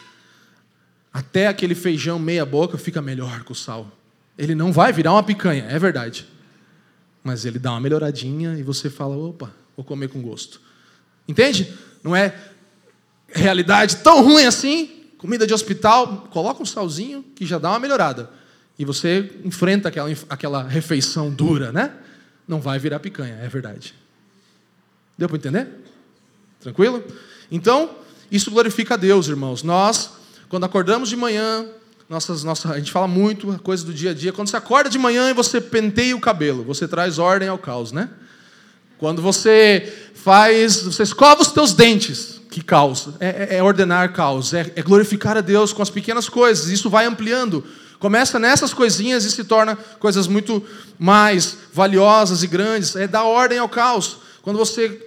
[1.14, 3.92] Até aquele feijão meia boca fica melhor com o sal.
[4.38, 6.28] Ele não vai virar uma picanha, é verdade
[7.24, 10.62] mas ele dá uma melhoradinha e você fala: opa, vou comer com gosto.
[11.28, 11.74] Entende?
[12.04, 12.36] Não é
[13.28, 14.98] realidade tão ruim assim.
[15.18, 18.30] Comida de hospital, coloca um salzinho que já dá uma melhorada.
[18.78, 21.94] E você enfrenta aquela, aquela refeição dura, né?
[22.48, 23.94] Não vai virar picanha, é verdade.
[25.16, 25.68] Deu para entender?
[26.60, 27.04] Tranquilo?
[27.52, 27.92] Então,
[28.32, 29.62] isso glorifica a Deus, irmãos.
[29.62, 30.12] Nós,
[30.52, 31.66] quando acordamos de manhã,
[32.10, 34.34] nossas, nossa, a gente fala muito, coisa do dia a dia.
[34.34, 37.94] Quando você acorda de manhã e você penteia o cabelo, você traz ordem ao caos,
[37.94, 38.10] né?
[38.98, 43.08] Quando você faz, você escova os teus dentes, que caos?
[43.22, 46.68] É, é, é ordenar caos, é, é glorificar a Deus com as pequenas coisas.
[46.68, 47.64] Isso vai ampliando.
[47.98, 50.62] Começa nessas coisinhas e se torna coisas muito
[51.00, 52.94] mais valiosas e grandes.
[52.98, 54.18] É dar ordem ao caos.
[54.42, 55.02] Quando você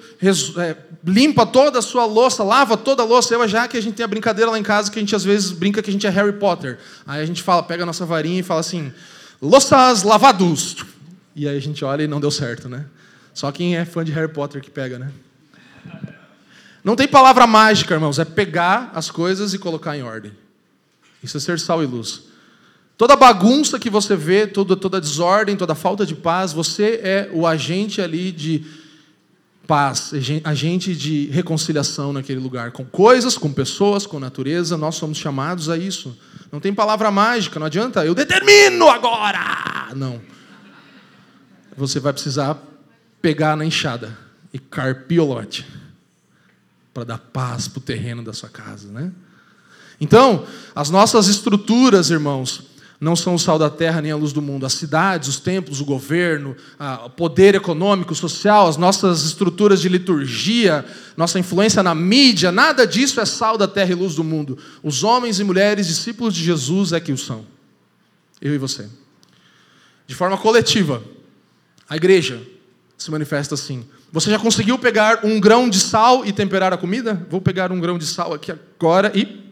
[1.04, 3.34] limpa toda a sua louça, lava toda a louça.
[3.34, 5.24] Eu já que a gente tem a brincadeira lá em casa que a gente às
[5.24, 6.78] vezes brinca que a gente é Harry Potter.
[7.06, 8.92] Aí a gente fala, pega a nossa varinha e fala assim:
[9.40, 10.76] louças lavados.
[11.34, 12.86] E aí a gente olha e não deu certo, né?
[13.32, 15.10] Só quem é fã de Harry Potter que pega, né?
[16.84, 20.32] Não tem palavra mágica, irmãos, é pegar as coisas e colocar em ordem.
[21.22, 22.24] Isso é ser sal e luz.
[22.96, 27.46] Toda bagunça que você vê, toda, toda desordem, toda falta de paz, você é o
[27.46, 28.64] agente ali de
[29.66, 30.12] paz,
[30.44, 35.76] agente de reconciliação naquele lugar, com coisas, com pessoas, com natureza, nós somos chamados a
[35.76, 36.16] isso.
[36.52, 39.88] Não tem palavra mágica, não adianta, eu determino agora!
[39.94, 40.20] Não.
[41.76, 42.58] Você vai precisar
[43.20, 44.16] pegar na enxada
[44.52, 45.66] e carpir o lote
[46.92, 49.10] para dar paz para o terreno da sua casa, né?
[50.00, 52.62] Então, as nossas estruturas, irmãos,
[53.04, 54.64] não são o sal da terra nem a luz do mundo.
[54.64, 56.56] As cidades, os templos, o governo,
[57.04, 60.84] o poder econômico, social, as nossas estruturas de liturgia,
[61.16, 64.58] nossa influência na mídia, nada disso é sal da terra e luz do mundo.
[64.82, 67.44] Os homens e mulheres discípulos de Jesus é que o são.
[68.40, 68.88] Eu e você.
[70.06, 71.02] De forma coletiva,
[71.88, 72.40] a igreja
[72.96, 73.84] se manifesta assim.
[74.10, 77.26] Você já conseguiu pegar um grão de sal e temperar a comida?
[77.28, 79.43] Vou pegar um grão de sal aqui agora e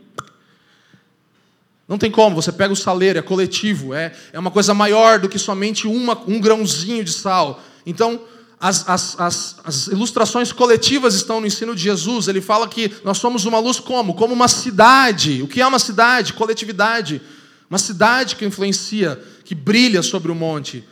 [1.89, 5.28] Não tem como, você pega o saleiro, é coletivo, é, é uma coisa maior do
[5.28, 7.62] que somente uma, um grãozinho de sal.
[7.85, 8.20] Então,
[8.62, 12.28] as, as, as, as, ilustrações coletivas estão no ensino de Jesus.
[12.28, 14.14] Ele fala que nós somos uma luz como?
[14.14, 15.43] Como uma cidade.
[15.43, 16.33] O que é uma cidade?
[16.33, 17.20] Coletividade.
[17.68, 20.85] Uma cidade que influencia, que brilha sobre o monte.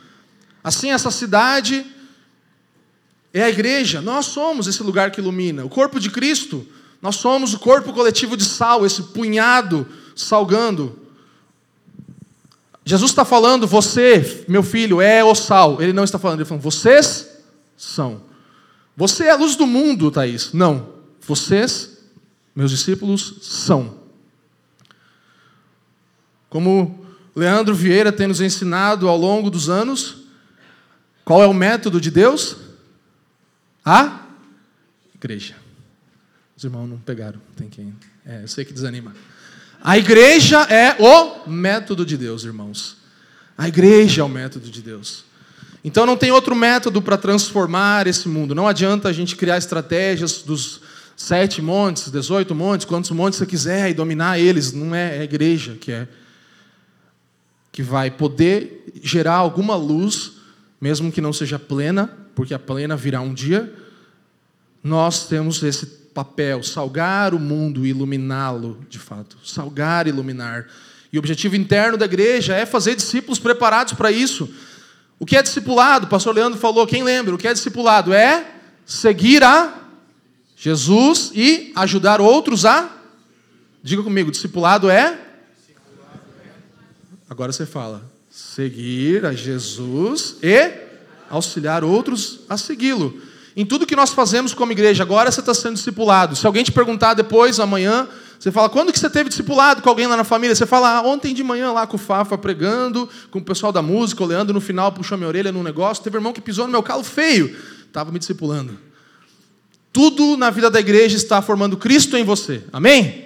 [0.61, 1.85] Assim, essa cidade
[3.33, 4.01] é a igreja.
[4.01, 5.63] Nós somos esse lugar que ilumina.
[5.63, 6.67] O corpo de Cristo.
[7.01, 9.87] Nós somos o corpo coletivo de sal, esse punhado
[10.21, 10.99] salgando.
[12.83, 15.81] Jesus está falando, você, meu filho, é o sal.
[15.81, 17.29] Ele não está falando, ele está falando, vocês
[17.77, 18.21] são.
[18.97, 20.51] Você é a luz do mundo, Thaís.
[20.53, 20.89] Não.
[21.21, 21.97] Vocês,
[22.55, 23.99] meus discípulos, são.
[26.49, 27.05] Como
[27.35, 30.23] Leandro Vieira tem nos ensinado ao longo dos anos,
[31.23, 32.57] qual é o método de Deus?
[33.85, 34.25] A
[35.15, 35.55] igreja.
[36.57, 37.95] Os irmãos não pegaram, tem quem.
[38.25, 39.15] É, eu sei que desanima.
[39.83, 42.97] A igreja é o método de Deus, irmãos.
[43.57, 45.25] A igreja é o método de Deus.
[45.83, 48.53] Então não tem outro método para transformar esse mundo.
[48.53, 50.81] Não adianta a gente criar estratégias dos
[51.17, 54.71] sete montes, dezoito montes, quantos montes você quiser e dominar eles.
[54.71, 56.07] Não é, é a igreja que é
[57.71, 60.33] que vai poder gerar alguma luz,
[60.79, 63.73] mesmo que não seja plena, porque a plena virá um dia.
[64.83, 69.37] Nós temos esse papel, salgar o mundo e iluminá-lo, de fato.
[69.43, 70.67] Salgar e iluminar.
[71.11, 74.49] E o objetivo interno da igreja é fazer discípulos preparados para isso
[75.21, 76.07] o que é discipulado?
[76.07, 77.35] O pastor Leandro falou, quem lembra?
[77.35, 78.11] O que é discipulado?
[78.11, 79.71] É seguir a
[80.57, 82.89] Jesus e ajudar outros a.
[83.83, 85.15] Diga comigo, discipulado é?
[87.29, 90.71] Agora você fala, seguir a Jesus e
[91.29, 93.21] auxiliar outros a segui-lo.
[93.55, 96.35] Em tudo que nós fazemos como igreja, agora você está sendo discipulado.
[96.35, 98.07] Se alguém te perguntar depois, amanhã,
[98.39, 100.55] você fala, quando que você teve discipulado com alguém lá na família?
[100.55, 103.81] Você fala, ah, ontem de manhã lá com o Fafa pregando, com o pessoal da
[103.81, 106.65] música, o Leandro no final puxou minha orelha num negócio, teve um irmão que pisou
[106.65, 108.79] no meu calo feio, estava me discipulando.
[109.93, 112.63] Tudo na vida da igreja está formando Cristo em você.
[112.71, 113.25] Amém?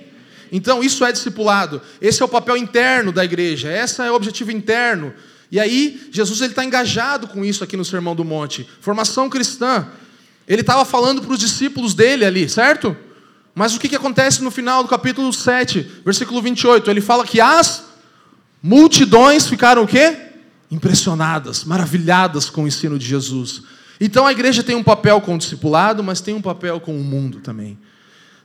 [0.52, 1.82] Então, isso é discipulado.
[2.02, 3.72] Esse é o papel interno da igreja.
[3.72, 5.14] Esse é o objetivo interno.
[5.52, 8.68] E aí, Jesus está engajado com isso aqui no Sermão do Monte.
[8.82, 9.88] Formação cristã.
[10.48, 12.96] Ele estava falando para os discípulos dele ali, certo?
[13.54, 16.90] Mas o que, que acontece no final do capítulo 7, versículo 28?
[16.90, 17.86] Ele fala que as
[18.62, 20.18] multidões ficaram o quê?
[20.70, 23.64] Impressionadas, maravilhadas com o ensino de Jesus.
[24.00, 27.04] Então a igreja tem um papel com o discipulado, mas tem um papel com o
[27.04, 27.78] mundo também.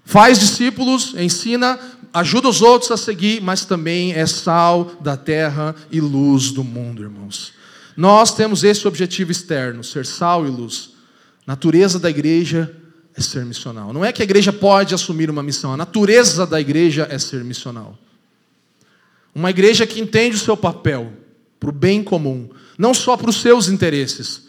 [0.04, 1.78] Faz discípulos, ensina,
[2.12, 7.02] ajuda os outros a seguir, mas também é sal da terra e luz do mundo,
[7.02, 7.52] irmãos.
[7.96, 10.90] Nós temos esse objetivo externo, ser sal e luz.
[11.50, 12.72] Natureza da igreja
[13.12, 13.92] é ser missional.
[13.92, 17.42] Não é que a igreja pode assumir uma missão, a natureza da igreja é ser
[17.42, 17.98] missional.
[19.34, 21.12] Uma igreja que entende o seu papel
[21.58, 22.48] para o bem comum,
[22.78, 24.44] não só para os seus interesses.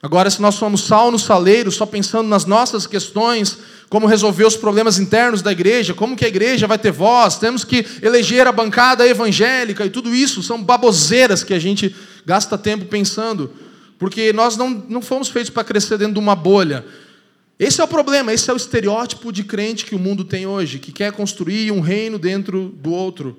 [0.00, 4.56] Agora, se nós somos sal no saleiro, só pensando nas nossas questões, como resolver os
[4.56, 8.52] problemas internos da igreja, como que a igreja vai ter voz, temos que eleger a
[8.52, 11.92] bancada evangélica e tudo isso são baboseiras que a gente
[12.24, 13.52] gasta tempo pensando,
[13.98, 16.84] porque nós não, não fomos feitos para crescer dentro de uma bolha.
[17.58, 20.78] Esse é o problema, esse é o estereótipo de crente que o mundo tem hoje,
[20.78, 23.36] que quer construir um reino dentro do outro.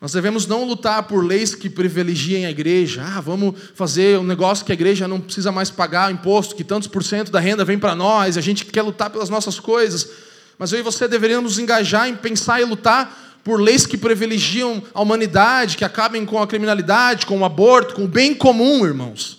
[0.00, 3.02] Nós devemos não lutar por leis que privilegiem a igreja.
[3.04, 6.86] Ah, vamos fazer um negócio que a igreja não precisa mais pagar imposto, que tantos
[6.86, 10.08] por cento da renda vem para nós, a gente quer lutar pelas nossas coisas.
[10.56, 14.82] Mas eu e você deveríamos nos engajar em pensar e lutar por leis que privilegiam
[14.92, 19.38] a humanidade, que acabem com a criminalidade, com o aborto, com o bem comum, irmãos.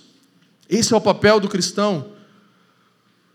[0.69, 2.11] Esse é o papel do cristão.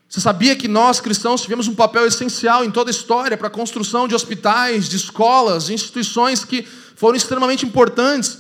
[0.09, 3.51] Você sabia que nós cristãos tivemos um papel essencial em toda a história para a
[3.51, 6.63] construção de hospitais, de escolas, de instituições que
[6.95, 8.39] foram extremamente importantes?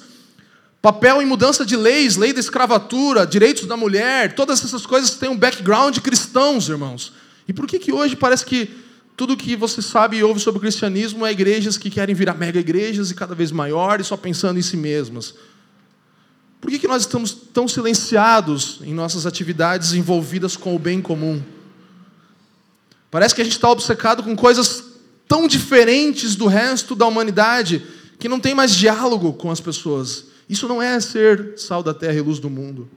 [0.80, 5.30] Papel em mudança de leis, lei da escravatura, direitos da mulher, todas essas coisas têm
[5.30, 7.12] um background cristãos, irmãos.
[7.48, 8.83] E por que, que hoje parece que
[9.16, 12.58] tudo que você sabe e ouve sobre o cristianismo é igrejas que querem virar mega
[12.58, 15.34] igrejas e cada vez maiores, só pensando em si mesmas?
[16.60, 21.42] Por que, que nós estamos tão silenciados em nossas atividades envolvidas com o bem comum?
[23.10, 24.82] Parece que a gente está obcecado com coisas
[25.28, 27.86] tão diferentes do resto da humanidade
[28.18, 30.24] que não tem mais diálogo com as pessoas.
[30.48, 32.88] Isso não é ser sal da terra e luz do mundo.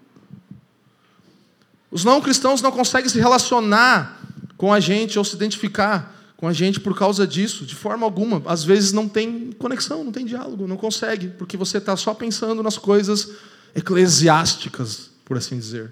[1.92, 4.17] Os não cristãos não conseguem se relacionar
[4.58, 8.42] com a gente ou se identificar com a gente por causa disso, de forma alguma.
[8.46, 12.62] Às vezes não tem conexão, não tem diálogo, não consegue, porque você está só pensando
[12.62, 13.32] nas coisas
[13.76, 15.92] eclesiásticas, por assim dizer.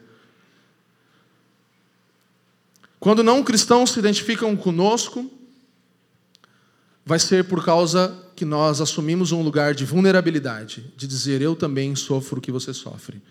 [2.99, 5.30] Quando não cristãos se identificam conosco,
[7.05, 11.95] vai ser por causa que nós assumimos um lugar de vulnerabilidade, de dizer eu também
[11.95, 13.22] sofro o que você sofre.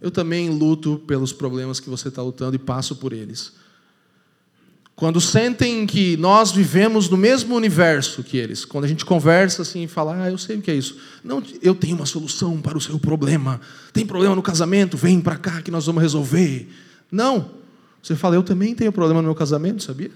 [0.00, 3.52] Eu também luto pelos problemas que você está lutando e passo por eles.
[4.96, 9.82] Quando sentem que nós vivemos no mesmo universo que eles, quando a gente conversa assim
[9.82, 10.96] e fala, ah, eu sei o que é isso.
[11.24, 13.60] Não, eu tenho uma solução para o seu problema.
[13.92, 14.96] Tem problema no casamento?
[14.96, 16.68] Vem para cá que nós vamos resolver.
[17.10, 17.50] Não.
[18.00, 20.12] Você fala, eu também tenho problema no meu casamento, sabia?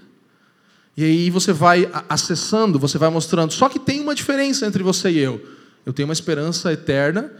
[0.95, 3.51] E aí você vai acessando, você vai mostrando.
[3.51, 5.45] Só que tem uma diferença entre você e eu.
[5.85, 7.31] Eu tenho uma esperança eterna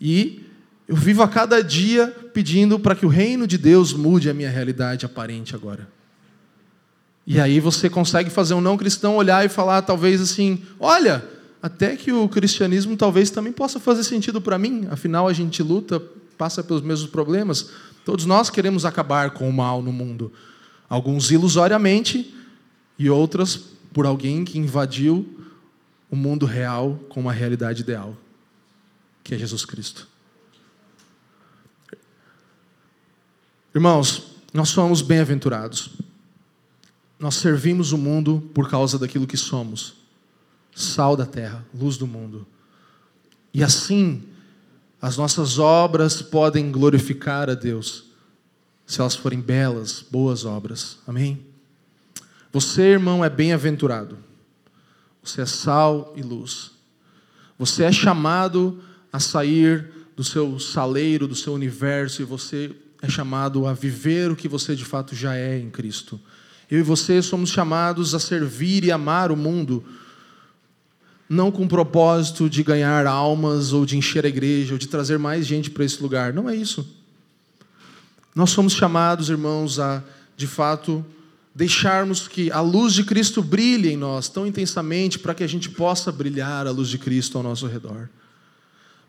[0.00, 0.44] e
[0.88, 4.48] eu vivo a cada dia pedindo para que o reino de Deus mude a minha
[4.48, 5.99] realidade aparente agora.
[7.32, 11.24] E aí você consegue fazer um não cristão olhar e falar, talvez assim: olha,
[11.62, 16.02] até que o cristianismo talvez também possa fazer sentido para mim, afinal a gente luta,
[16.36, 17.70] passa pelos mesmos problemas.
[18.04, 20.32] Todos nós queremos acabar com o mal no mundo.
[20.88, 22.34] Alguns ilusoriamente
[22.98, 23.60] e outras
[23.92, 25.38] por alguém que invadiu
[26.10, 28.16] o mundo real com uma realidade ideal,
[29.22, 30.08] que é Jesus Cristo.
[33.72, 36.09] Irmãos, nós somos bem-aventurados.
[37.20, 40.00] Nós servimos o mundo por causa daquilo que somos
[40.74, 42.46] sal da terra, luz do mundo.
[43.52, 44.22] E assim,
[45.00, 48.04] as nossas obras podem glorificar a Deus,
[48.86, 50.98] se elas forem belas, boas obras.
[51.06, 51.44] Amém?
[52.52, 54.18] Você, irmão, é bem-aventurado.
[55.22, 56.72] Você é sal e luz.
[57.58, 63.66] Você é chamado a sair do seu saleiro, do seu universo, e você é chamado
[63.66, 66.20] a viver o que você de fato já é em Cristo.
[66.70, 69.84] Eu e você somos chamados a servir e amar o mundo,
[71.28, 75.18] não com o propósito de ganhar almas ou de encher a igreja ou de trazer
[75.18, 76.32] mais gente para esse lugar.
[76.32, 76.86] Não é isso.
[78.34, 80.02] Nós somos chamados, irmãos, a,
[80.36, 81.04] de fato,
[81.54, 85.68] deixarmos que a luz de Cristo brilhe em nós tão intensamente para que a gente
[85.68, 88.08] possa brilhar a luz de Cristo ao nosso redor.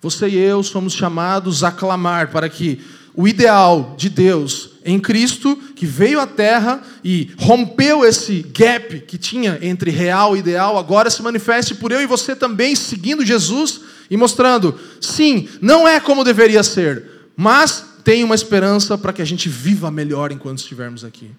[0.02, 2.82] Você e eu somos chamados a clamar para que
[3.14, 9.18] o ideal de Deus em Cristo, que veio à Terra e rompeu esse gap que
[9.18, 13.82] tinha entre real e ideal, agora se manifeste por eu e você também, seguindo Jesus
[14.10, 19.26] e mostrando: sim, não é como deveria ser, mas tem uma esperança para que a
[19.26, 21.30] gente viva melhor enquanto estivermos aqui.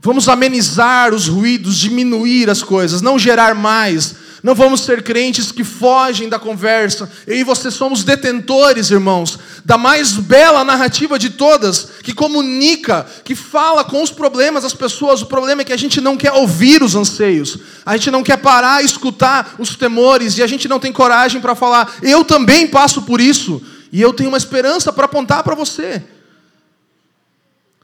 [0.00, 5.62] Vamos amenizar os ruídos, diminuir as coisas, não gerar mais, não vamos ser crentes que
[5.62, 7.08] fogem da conversa.
[7.26, 13.36] Eu e você somos detentores, irmãos, da mais bela narrativa de todas, que comunica, que
[13.36, 15.22] fala com os problemas das pessoas.
[15.22, 18.38] O problema é que a gente não quer ouvir os anseios, a gente não quer
[18.38, 21.98] parar e escutar os temores, e a gente não tem coragem para falar.
[22.02, 23.62] Eu também passo por isso,
[23.92, 26.02] e eu tenho uma esperança para apontar para você.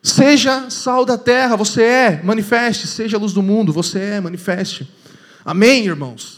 [0.02, 2.86] Seja sal da terra, você é, manifeste.
[2.86, 4.88] Seja luz do mundo, você é, manifeste.
[5.44, 6.37] Amém, irmãos?